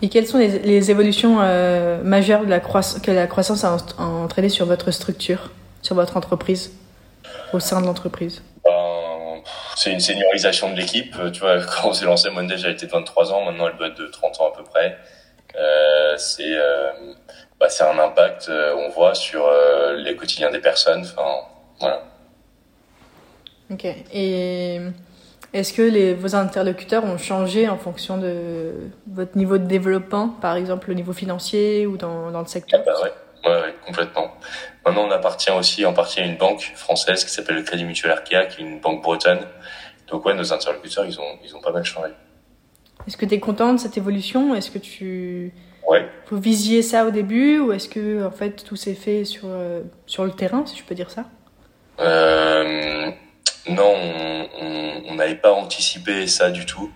Et 0.01 0.09
quelles 0.09 0.27
sont 0.27 0.37
les, 0.37 0.91
évolutions 0.91 1.37
euh, 1.41 2.01
majeures 2.03 2.45
de 2.45 2.49
la 2.49 2.59
que 2.59 3.11
la 3.11 3.27
croissance 3.27 3.65
a, 3.65 3.75
entraîné 3.97 4.47
sur 4.47 4.65
votre 4.65 4.91
structure, 4.91 5.51
sur 5.81 5.95
votre 5.95 6.15
entreprise, 6.15 6.71
au 7.51 7.59
sein 7.59 7.81
de 7.81 7.85
l'entreprise? 7.85 8.41
C'est 9.81 9.93
une 9.93 10.01
seniorisation 10.01 10.71
de 10.71 10.77
l'équipe. 10.77 11.15
Tu 11.31 11.39
vois, 11.39 11.59
quand 11.81 11.89
on 11.89 11.93
s'est 11.93 12.03
lancé, 12.03 12.29
Monday, 12.29 12.57
j'avais 12.57 12.73
été 12.73 12.85
de 12.85 12.91
23 12.91 13.31
ans, 13.31 13.45
maintenant 13.45 13.69
elle 13.69 13.77
doit 13.77 13.87
être 13.87 13.97
de 13.97 14.07
30 14.07 14.41
ans 14.41 14.51
à 14.53 14.57
peu 14.57 14.63
près. 14.63 14.97
c'est 16.17 16.55
bah, 17.59 17.67
un 17.79 17.99
impact, 17.99 18.49
on 18.49 18.89
voit, 18.89 19.15
sur 19.15 19.49
les 19.95 20.15
quotidiens 20.17 20.51
des 20.51 20.59
personnes. 20.59 21.01
Enfin, 21.01 21.47
voilà. 21.79 22.03
Ok. 23.71 23.85
Et 24.13 24.81
est-ce 25.53 25.73
que 25.73 25.81
les, 25.81 26.13
vos 26.13 26.35
interlocuteurs 26.35 27.05
ont 27.05 27.17
changé 27.17 27.67
en 27.69 27.77
fonction 27.77 28.17
de 28.17 28.73
votre 29.07 29.35
niveau 29.35 29.57
de 29.57 29.65
développement, 29.65 30.29
par 30.29 30.55
exemple 30.55 30.91
au 30.91 30.93
niveau 30.93 31.13
financier 31.13 31.87
ou 31.87 31.97
dans, 31.97 32.31
dans 32.31 32.41
le 32.41 32.47
secteur? 32.47 32.81
Ah 32.83 32.91
bah 32.91 33.01
ouais. 33.03 33.11
Complètement. 33.85 34.33
Maintenant, 34.85 35.07
on 35.07 35.11
appartient 35.11 35.51
aussi 35.51 35.85
en 35.85 35.93
partie 35.93 36.19
à 36.19 36.25
une 36.25 36.37
banque 36.37 36.71
française 36.75 37.23
qui 37.23 37.31
s'appelle 37.31 37.55
le 37.55 37.63
Crédit 37.63 37.85
Mutuel 37.85 38.11
Arkea, 38.11 38.45
qui 38.47 38.61
est 38.61 38.65
une 38.65 38.79
banque 38.79 39.01
bretonne. 39.01 39.45
Donc 40.07 40.25
ouais, 40.25 40.33
nos 40.33 40.53
interlocuteurs, 40.53 41.05
ils 41.05 41.19
ont, 41.19 41.39
ils 41.43 41.55
ont 41.55 41.61
pas 41.61 41.71
mal 41.71 41.83
changé. 41.83 42.11
Est-ce 43.07 43.17
que 43.17 43.25
tu 43.25 43.35
es 43.35 43.39
content 43.39 43.73
de 43.73 43.79
cette 43.79 43.97
évolution? 43.97 44.55
Est-ce 44.55 44.71
que 44.71 44.79
tu 44.79 45.53
ouais. 45.89 46.07
vous 46.29 46.39
visiez 46.39 46.81
ça 46.81 47.05
au 47.05 47.11
début 47.11 47.59
ou 47.59 47.71
est-ce 47.71 47.89
que 47.89 48.25
en 48.25 48.31
fait 48.31 48.63
tout 48.63 48.75
s'est 48.75 48.95
fait 48.95 49.25
sur 49.25 49.45
euh, 49.45 49.81
sur 50.05 50.25
le 50.25 50.31
terrain, 50.31 50.65
si 50.65 50.77
je 50.77 50.83
peux 50.83 50.95
dire 50.95 51.09
ça? 51.09 51.25
Euh, 51.99 53.11
non, 53.67 53.95
on 55.07 55.15
n'avait 55.15 55.35
pas 55.35 55.51
anticipé 55.51 56.27
ça 56.27 56.49
du 56.49 56.65
tout. 56.65 56.91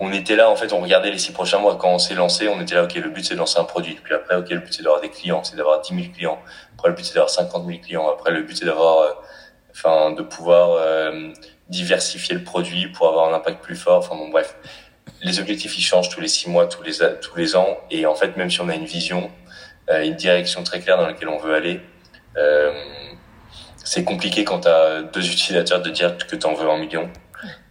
On 0.00 0.12
était 0.12 0.36
là, 0.36 0.48
en 0.48 0.54
fait, 0.54 0.72
on 0.72 0.80
regardait 0.80 1.10
les 1.10 1.18
six 1.18 1.32
prochains 1.32 1.58
mois. 1.58 1.76
Quand 1.76 1.90
on 1.90 1.98
s'est 1.98 2.14
lancé, 2.14 2.48
on 2.48 2.60
était 2.60 2.76
là, 2.76 2.84
ok, 2.84 2.94
le 2.94 3.10
but 3.10 3.24
c'est 3.24 3.34
de 3.34 3.38
lancer 3.38 3.58
un 3.58 3.64
produit. 3.64 3.98
Puis 4.02 4.14
après, 4.14 4.36
ok, 4.36 4.48
le 4.50 4.60
but 4.60 4.72
c'est 4.72 4.82
d'avoir 4.82 5.00
des 5.00 5.10
clients, 5.10 5.42
c'est 5.42 5.56
d'avoir 5.56 5.80
10 5.80 5.94
000 5.94 6.12
clients. 6.14 6.38
Après, 6.76 6.88
le 6.88 6.94
but 6.94 7.04
c'est 7.04 7.14
d'avoir 7.14 7.30
50 7.30 7.66
000 7.66 7.80
clients. 7.80 8.08
Après, 8.08 8.30
le 8.30 8.42
but 8.42 8.56
c'est 8.56 8.64
d'avoir, 8.64 8.98
euh, 8.98 9.10
enfin, 9.72 10.12
de 10.12 10.22
pouvoir 10.22 10.70
euh, 10.72 11.32
diversifier 11.68 12.36
le 12.36 12.44
produit 12.44 12.88
pour 12.88 13.08
avoir 13.08 13.32
un 13.32 13.36
impact 13.36 13.62
plus 13.62 13.76
fort. 13.76 13.98
Enfin 13.98 14.14
bon, 14.14 14.28
bref, 14.28 14.56
les 15.22 15.40
objectifs 15.40 15.76
ils 15.78 15.82
changent 15.82 16.08
tous 16.08 16.20
les 16.20 16.28
six 16.28 16.48
mois, 16.48 16.66
tous 16.66 16.82
les 16.82 16.92
tous 17.20 17.36
les 17.36 17.56
ans. 17.56 17.78
Et 17.90 18.06
en 18.06 18.14
fait, 18.14 18.36
même 18.36 18.50
si 18.50 18.60
on 18.60 18.68
a 18.68 18.74
une 18.74 18.84
vision, 18.84 19.30
euh, 19.90 20.04
une 20.04 20.14
direction 20.14 20.62
très 20.62 20.80
claire 20.80 20.96
dans 20.96 21.06
laquelle 21.06 21.28
on 21.28 21.38
veut 21.38 21.54
aller. 21.54 21.80
Euh, 22.36 22.72
c'est 23.84 24.04
compliqué 24.04 24.44
quand 24.44 24.60
tu 24.60 24.68
as 24.68 25.02
deux 25.02 25.26
utilisateurs 25.32 25.82
de 25.82 25.90
dire 25.90 26.16
que 26.18 26.36
tu 26.36 26.46
en 26.46 26.54
veux 26.54 26.68
un 26.68 26.78
million. 26.78 27.10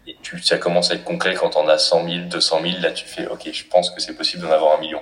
Et 0.08 0.15
tu, 0.22 0.41
ça 0.41 0.58
commence 0.58 0.89
à 0.91 0.96
être 0.96 1.04
concret 1.04 1.36
quand 1.36 1.58
on 1.58 1.67
a 1.67 1.78
100 1.78 2.06
000, 2.06 2.17
200 2.30 2.62
000. 2.62 2.74
Là, 2.82 2.91
tu 2.91 3.06
fais, 3.06 3.28
OK, 3.28 3.50
je 3.52 3.65
pense 3.65 3.89
que 3.89 4.02
c'est 4.02 4.15
possible 4.15 4.43
d'en 4.43 4.52
avoir 4.52 4.78
un 4.78 4.80
million. 4.80 5.02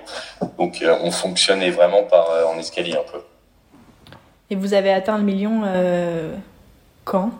Donc, 0.58 0.82
euh, 0.82 0.98
on 1.00 1.12
fonctionnait 1.12 1.70
vraiment 1.70 2.02
par 2.02 2.28
euh, 2.30 2.44
en 2.44 2.58
escalier 2.58 2.94
un 2.94 3.04
peu. 3.12 3.20
Et 4.50 4.56
vous 4.56 4.74
avez 4.74 4.92
atteint 4.92 5.16
le 5.16 5.22
million 5.22 5.62
euh, 5.64 6.34
quand? 7.04 7.30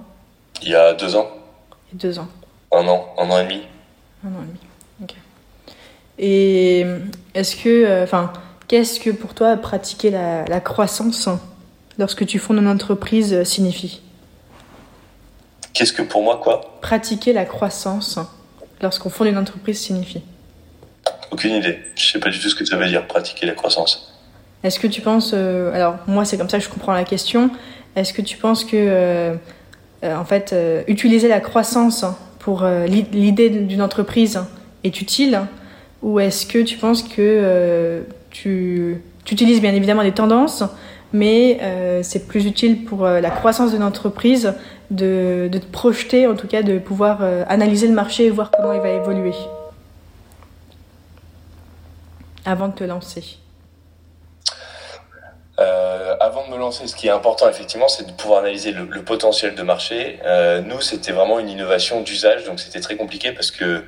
Il 0.62 0.68
y 0.68 0.76
a 0.76 0.94
deux 0.94 1.16
ans. 1.16 1.28
Deux 1.92 2.20
ans. 2.20 2.28
Un 2.72 2.86
an, 2.86 3.12
un 3.18 3.28
an 3.30 3.40
et 3.40 3.44
demi. 3.44 3.62
Un 4.24 4.28
an 4.28 4.42
et 4.42 4.46
demi, 4.46 4.60
ok. 5.02 5.14
Et 6.18 6.86
est-ce 7.34 7.56
que, 7.56 8.02
enfin, 8.04 8.32
qu'est-ce 8.68 9.00
que 9.00 9.10
pour 9.10 9.34
toi 9.34 9.56
pratiquer 9.56 10.10
la, 10.10 10.44
la 10.44 10.60
croissance 10.60 11.28
lorsque 11.98 12.24
tu 12.26 12.38
fondes 12.38 12.58
une 12.58 12.68
entreprise 12.68 13.42
signifie? 13.42 14.02
Qu'est-ce 15.76 15.92
que 15.92 16.00
pour 16.00 16.22
moi 16.22 16.40
quoi 16.42 16.78
Pratiquer 16.80 17.34
la 17.34 17.44
croissance 17.44 18.18
lorsqu'on 18.80 19.10
fonde 19.10 19.26
une 19.26 19.36
entreprise 19.36 19.78
signifie 19.78 20.22
Aucune 21.30 21.52
idée. 21.52 21.78
Je 21.96 22.12
sais 22.12 22.18
pas 22.18 22.30
du 22.30 22.38
tout 22.38 22.48
ce 22.48 22.54
que 22.54 22.64
ça 22.64 22.78
veut 22.78 22.88
dire 22.88 23.06
pratiquer 23.06 23.44
la 23.44 23.52
croissance. 23.52 24.18
Est-ce 24.62 24.80
que 24.80 24.86
tu 24.86 25.02
penses, 25.02 25.32
euh, 25.34 25.74
alors 25.74 25.96
moi 26.06 26.24
c'est 26.24 26.38
comme 26.38 26.48
ça 26.48 26.56
que 26.56 26.64
je 26.64 26.70
comprends 26.70 26.94
la 26.94 27.04
question, 27.04 27.50
est-ce 27.94 28.14
que 28.14 28.22
tu 28.22 28.38
penses 28.38 28.64
que 28.64 28.70
euh, 28.74 29.36
en 30.02 30.24
fait 30.24 30.54
utiliser 30.88 31.28
la 31.28 31.40
croissance 31.40 32.06
pour 32.38 32.64
l'idée 32.64 33.50
d'une 33.50 33.82
entreprise 33.82 34.40
est 34.82 35.02
utile? 35.02 35.42
Ou 36.00 36.20
est-ce 36.20 36.46
que 36.46 36.62
tu 36.62 36.78
penses 36.78 37.02
que 37.02 38.02
tu, 38.30 39.02
tu 39.26 39.34
utilises 39.34 39.60
bien 39.60 39.74
évidemment 39.74 40.04
des 40.04 40.12
tendances 40.12 40.64
mais 41.12 41.58
euh, 41.62 42.00
c'est 42.02 42.26
plus 42.26 42.46
utile 42.46 42.84
pour 42.84 43.04
euh, 43.04 43.20
la 43.20 43.30
croissance 43.30 43.72
d'une 43.72 43.82
entreprise 43.82 44.54
de, 44.90 45.48
te 45.52 45.66
projeter, 45.66 46.26
en 46.26 46.34
tout 46.34 46.46
cas 46.46 46.62
de 46.62 46.78
pouvoir 46.78 47.18
euh, 47.22 47.44
analyser 47.48 47.88
le 47.88 47.94
marché 47.94 48.26
et 48.26 48.30
voir 48.30 48.50
comment 48.50 48.72
il 48.72 48.80
va 48.80 48.90
évoluer 48.90 49.34
avant 52.44 52.68
de 52.68 52.74
te 52.74 52.84
lancer. 52.84 53.38
avant 56.20 56.46
de 56.46 56.52
me 56.52 56.58
lancer, 56.58 56.86
ce 56.86 56.96
qui 56.96 57.08
est 57.08 57.10
important 57.10 57.48
effectivement, 57.48 57.88
c'est 57.88 58.06
de 58.06 58.12
pouvoir 58.12 58.40
analyser 58.40 58.72
le, 58.72 59.02
potentiel 59.02 59.54
de 59.54 59.62
marché. 59.62 60.18
nous, 60.64 60.80
c'était 60.80 61.12
vraiment 61.12 61.38
une 61.38 61.48
innovation 61.48 62.02
d'usage, 62.02 62.44
donc 62.44 62.60
c'était 62.60 62.80
très 62.80 62.96
compliqué 62.96 63.32
parce 63.32 63.50
que 63.50 63.84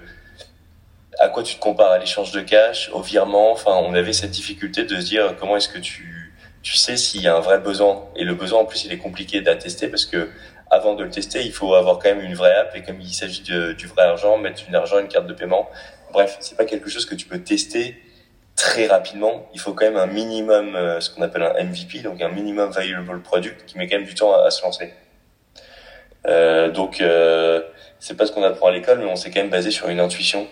à 1.19 1.29
quoi 1.29 1.43
tu 1.43 1.57
te 1.57 1.61
compares? 1.61 1.93
À 1.93 1.99
l'échange 1.99 2.33
de 2.33 2.41
cash, 2.41 2.91
au 2.93 3.01
virement? 3.01 3.53
Enfin, 3.53 3.73
on 3.75 3.95
avait 3.95 4.13
cette 4.13 4.31
difficulté 4.31 4.85
de 4.85 4.97
se 5.01 5.07
dire 5.07 5.35
comment 5.39 5.57
est-ce 5.57 5.69
que 5.69 5.79
tu 5.79 6.33
tu 6.63 6.77
sais 6.77 6.97
s'il 6.97 7.23
y 7.23 7.29
a 7.29 7.37
un 7.37 7.41
vrai 7.41 7.59
besoin? 7.59 8.05
Et 8.17 8.25
le 8.25 8.35
besoin, 8.35 8.61
en 8.61 8.65
plus, 8.65 8.85
il 8.85 8.93
est 8.93 8.99
compliqué 8.99 9.41
d'attester 9.41 9.89
parce 9.89 10.05
que 10.05 10.29
avant 10.71 10.95
de 10.95 11.05
le 11.05 11.11
tester, 11.11 11.43
il 11.43 11.53
faut 11.53 11.75
avoir 11.75 11.99
quand 11.99 12.09
même 12.09 12.21
une 12.21 12.35
vraie 12.35 12.55
app. 12.55 12.75
Et 12.77 12.83
comme 12.83 13.01
il 13.01 13.13
s'agit 13.13 13.43
du 13.43 13.87
vrai 13.87 14.03
argent, 14.03 14.39
mettre 14.39 14.63
une 14.69 14.75
argent, 14.75 14.99
une 14.99 15.09
carte 15.09 15.27
de 15.27 15.35
paiement. 15.35 15.69
Bref, 16.13 16.37
c'est 16.41 16.57
pas 16.57 16.65
quelque 16.65 16.89
chose 16.89 17.07
que 17.07 17.15
tu 17.15 17.27
peux 17.27 17.41
tester 17.41 17.97
très 18.57 18.87
rapidement. 18.87 19.49
Il 19.55 19.61
faut 19.61 19.73
quand 19.73 19.85
même 19.85 19.97
un 19.97 20.07
minimum, 20.07 20.75
euh, 20.75 21.01
ce 21.01 21.11
qu'on 21.11 21.23
appelle 21.23 21.43
un 21.43 21.63
MVP, 21.63 22.01
donc 22.01 22.21
un 22.21 22.29
minimum 22.29 22.71
viable 22.71 23.21
product, 23.23 23.65
qui 23.67 23.79
met 23.79 23.87
quand 23.87 23.97
même 23.97 24.07
du 24.07 24.15
temps 24.15 24.35
à, 24.35 24.51
se 24.51 24.63
lancer. 24.63 24.93
Euh, 26.27 26.71
donc, 26.71 27.01
euh, 27.01 27.63
c'est 28.01 28.17
pas 28.17 28.27
ce 28.27 28.33
qu'on 28.33 28.43
apprend 28.43 28.69
à 28.69 28.73
l'école, 28.73 28.99
mais 28.99 29.07
on 29.07 29.17
s'est 29.17 29.31
quand 29.31 29.41
même 29.41 29.51
basé 29.51 29.71
sur 29.71 29.89
une 29.89 30.01
intuition 30.01 30.47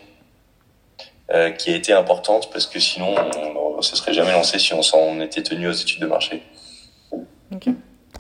euh, 1.33 1.51
qui 1.51 1.73
a 1.73 1.77
été 1.77 1.93
importante 1.93 2.53
parce 2.53 2.67
que 2.67 2.79
sinon 2.79 3.17
on 3.37 3.77
ne 3.79 3.83
se 3.83 3.97
serait 3.97 4.15
jamais 4.15 4.31
lancé 4.31 4.61
si 4.61 4.73
on 4.75 4.83
s'en 4.83 5.21
était 5.21 5.43
tenu 5.43 5.69
aux 5.69 5.73
études 5.73 6.01
de 6.01 6.07
marché. 6.07 6.41
Ok. 7.53 7.67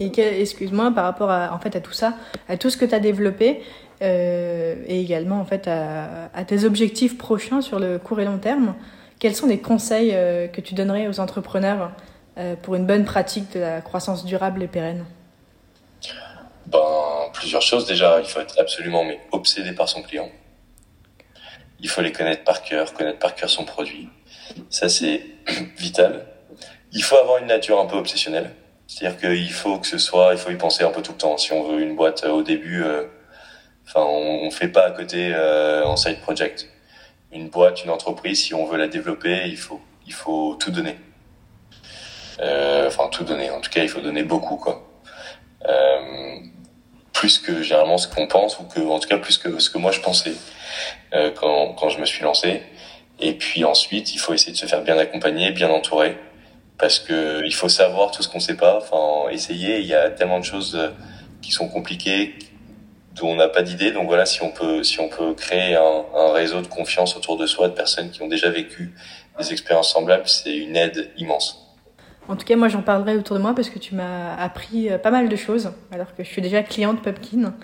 Et 0.00 0.40
excuse-moi 0.40 0.92
par 0.94 1.04
rapport 1.04 1.30
à 1.30 1.52
en 1.54 1.58
fait 1.58 1.74
à 1.76 1.80
tout 1.80 1.92
ça, 1.92 2.14
à 2.48 2.56
tout 2.56 2.70
ce 2.70 2.76
que 2.76 2.84
tu 2.84 2.94
as 2.94 3.00
développé 3.00 3.62
euh, 4.02 4.74
et 4.86 5.00
également 5.00 5.40
en 5.40 5.44
fait 5.44 5.68
à, 5.68 6.44
tes 6.44 6.64
objectifs 6.64 7.16
prochains 7.16 7.62
sur 7.62 7.78
le 7.78 7.98
court 7.98 8.20
et 8.20 8.24
long 8.24 8.38
terme, 8.38 8.74
quels 9.18 9.34
sont 9.34 9.46
les 9.46 9.58
conseils 9.58 10.10
euh, 10.12 10.48
que 10.48 10.60
tu 10.60 10.74
donnerais 10.74 11.08
aux 11.08 11.18
entrepreneurs 11.18 11.92
euh, 12.36 12.56
pour 12.56 12.74
une 12.74 12.86
bonne 12.86 13.04
pratique 13.04 13.54
de 13.54 13.60
la 13.60 13.80
croissance 13.80 14.24
durable 14.24 14.62
et 14.62 14.66
pérenne? 14.66 15.04
Ben 16.66 16.80
plusieurs 17.32 17.62
choses 17.62 17.86
déjà, 17.86 18.18
il 18.20 18.26
faut 18.26 18.40
être 18.40 18.58
absolument 18.60 19.04
obsédé 19.32 19.72
par 19.72 19.88
son 19.88 20.02
client 20.02 20.28
il 21.80 21.88
faut 21.88 22.00
les 22.00 22.12
connaître 22.12 22.44
par 22.44 22.62
cœur, 22.62 22.92
connaître 22.94 23.18
par 23.18 23.34
cœur 23.34 23.50
son 23.50 23.64
produit. 23.64 24.08
Ça, 24.70 24.88
c'est 24.88 25.22
vital. 25.78 26.26
Il 26.92 27.02
faut 27.02 27.16
avoir 27.16 27.38
une 27.38 27.46
nature 27.46 27.80
un 27.80 27.86
peu 27.86 27.96
obsessionnelle. 27.96 28.52
C'est-à-dire 28.86 29.18
qu'il 29.18 29.52
faut 29.52 29.78
que 29.78 29.86
ce 29.86 29.98
soit, 29.98 30.32
il 30.32 30.38
faut 30.38 30.50
y 30.50 30.56
penser 30.56 30.84
un 30.84 30.90
peu 30.90 31.02
tout 31.02 31.12
le 31.12 31.18
temps. 31.18 31.36
Si 31.36 31.52
on 31.52 31.62
veut 31.68 31.80
une 31.80 31.96
boîte 31.96 32.24
euh, 32.24 32.30
au 32.30 32.42
début, 32.42 32.82
euh, 32.82 33.04
Enfin, 33.88 34.00
on, 34.00 34.46
on 34.46 34.50
fait 34.50 34.66
pas 34.66 34.86
à 34.86 34.90
côté 34.90 35.32
euh, 35.32 35.84
en 35.84 35.96
side 35.96 36.20
project. 36.20 36.68
Une 37.30 37.48
boîte, 37.48 37.84
une 37.84 37.90
entreprise, 37.90 38.42
si 38.44 38.52
on 38.52 38.66
veut 38.66 38.76
la 38.76 38.88
développer, 38.88 39.44
il 39.46 39.56
faut, 39.56 39.80
il 40.06 40.12
faut 40.12 40.56
tout 40.58 40.72
donner. 40.72 40.96
Enfin, 42.40 43.08
tout 43.08 43.24
donner. 43.24 43.50
En 43.50 43.60
tout 43.60 43.70
cas, 43.70 43.82
il 43.82 43.88
faut 43.88 44.00
donner 44.00 44.24
beaucoup, 44.24 44.56
quoi. 44.56 44.82
Euh, 45.68 46.36
plus 47.12 47.38
que 47.38 47.62
généralement 47.62 47.98
ce 47.98 48.08
qu'on 48.08 48.26
pense 48.26 48.58
ou 48.58 48.64
que, 48.64 48.80
en 48.80 48.98
tout 48.98 49.08
cas, 49.08 49.18
plus 49.18 49.38
que 49.38 49.58
ce 49.58 49.70
que 49.70 49.78
moi 49.78 49.90
je 49.90 50.00
pensais 50.00 50.34
euh, 51.14 51.30
quand, 51.30 51.74
quand 51.74 51.88
je 51.88 51.98
me 51.98 52.04
suis 52.04 52.22
lancé. 52.22 52.62
Et 53.18 53.32
puis 53.32 53.64
ensuite, 53.64 54.14
il 54.14 54.18
faut 54.18 54.34
essayer 54.34 54.52
de 54.52 54.58
se 54.58 54.66
faire 54.66 54.82
bien 54.82 54.98
accompagner, 54.98 55.50
bien 55.52 55.70
entourer, 55.70 56.18
parce 56.78 56.98
que 56.98 57.44
il 57.44 57.54
faut 57.54 57.68
savoir 57.68 58.10
tout 58.10 58.22
ce 58.22 58.28
qu'on 58.28 58.40
sait 58.40 58.56
pas. 58.56 58.78
Enfin, 58.78 59.30
essayer. 59.30 59.80
Il 59.80 59.86
y 59.86 59.94
a 59.94 60.10
tellement 60.10 60.40
de 60.40 60.44
choses 60.44 60.76
euh, 60.76 60.90
qui 61.42 61.52
sont 61.52 61.68
compliquées, 61.68 62.34
dont 63.14 63.30
on 63.30 63.36
n'a 63.36 63.48
pas 63.48 63.62
d'idée. 63.62 63.92
Donc 63.92 64.06
voilà, 64.06 64.26
si 64.26 64.42
on 64.42 64.50
peut, 64.50 64.82
si 64.82 65.00
on 65.00 65.08
peut 65.08 65.34
créer 65.34 65.74
un, 65.74 66.04
un, 66.14 66.32
réseau 66.32 66.60
de 66.60 66.66
confiance 66.66 67.16
autour 67.16 67.36
de 67.36 67.46
soi, 67.46 67.68
de 67.68 67.74
personnes 67.74 68.10
qui 68.10 68.22
ont 68.22 68.28
déjà 68.28 68.50
vécu 68.50 68.94
des 69.38 69.52
expériences 69.52 69.92
semblables, 69.92 70.26
c'est 70.28 70.56
une 70.56 70.76
aide 70.76 71.10
immense. 71.16 71.62
En 72.28 72.36
tout 72.36 72.44
cas, 72.44 72.56
moi, 72.56 72.68
j'en 72.68 72.82
parlerai 72.82 73.16
autour 73.16 73.36
de 73.36 73.42
moi 73.42 73.54
parce 73.54 73.70
que 73.70 73.78
tu 73.78 73.94
m'as 73.94 74.34
appris 74.36 74.90
euh, 74.90 74.98
pas 74.98 75.10
mal 75.10 75.28
de 75.28 75.36
choses, 75.36 75.72
alors 75.92 76.14
que 76.14 76.24
je 76.24 76.28
suis 76.28 76.42
déjà 76.42 76.62
cliente 76.62 77.02
Pupkin. 77.02 77.54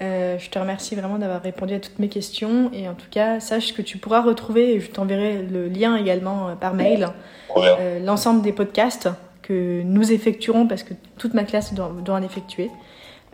Euh, 0.00 0.38
je 0.38 0.48
te 0.48 0.58
remercie 0.58 0.94
vraiment 0.94 1.18
d'avoir 1.18 1.42
répondu 1.42 1.74
à 1.74 1.80
toutes 1.80 1.98
mes 1.98 2.08
questions 2.08 2.70
et 2.72 2.88
en 2.88 2.94
tout 2.94 3.08
cas, 3.10 3.40
sache 3.40 3.74
que 3.74 3.82
tu 3.82 3.98
pourras 3.98 4.22
retrouver, 4.22 4.74
et 4.74 4.80
je 4.80 4.90
t'enverrai 4.90 5.42
le 5.42 5.66
lien 5.68 5.96
également 5.96 6.48
euh, 6.48 6.54
par 6.54 6.74
mail, 6.74 7.08
euh, 7.56 7.98
l'ensemble 8.04 8.42
des 8.42 8.52
podcasts 8.52 9.08
que 9.42 9.82
nous 9.82 10.12
effectuerons 10.12 10.68
parce 10.68 10.84
que 10.84 10.94
toute 11.16 11.34
ma 11.34 11.42
classe 11.42 11.74
doit, 11.74 11.92
doit 12.04 12.14
en 12.14 12.22
effectuer 12.22 12.70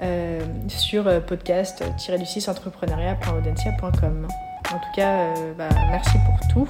euh, 0.03 0.41
sur 0.69 1.05
podcast-du6 1.05 2.49
entrepreneuriat.audencia.com. 2.49 4.29
En 4.73 4.79
tout 4.79 4.97
cas, 4.97 5.35
bah, 5.59 5.69
merci 5.91 6.17
pour 6.25 6.49
tout. 6.51 6.69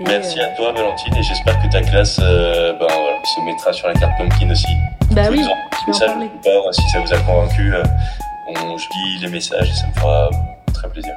Et 0.00 0.04
merci 0.04 0.40
à 0.40 0.48
toi, 0.56 0.72
Valentine, 0.72 1.14
et 1.14 1.22
j'espère 1.22 1.62
que 1.62 1.70
ta 1.70 1.82
classe 1.82 2.18
ben, 2.18 2.76
voilà, 2.78 3.18
se 3.24 3.40
mettra 3.44 3.72
sur 3.72 3.86
la 3.86 3.94
carte 3.94 4.18
Pumpkin 4.18 4.50
aussi. 4.50 4.66
Bah 5.12 5.26
oui, 5.30 5.38
je 5.40 5.92
vais 5.92 6.04
en 6.04 6.08
parler. 6.08 6.30
si 6.72 6.88
ça 6.88 6.98
vous 6.98 7.12
a 7.12 7.18
convaincu 7.18 7.72
je 8.54 8.86
lis 8.94 9.18
les 9.20 9.28
messages 9.28 9.70
et 9.70 9.74
ça 9.74 9.86
me 9.86 9.92
fera 9.94 10.30
très 10.72 10.88
plaisir. 10.88 11.14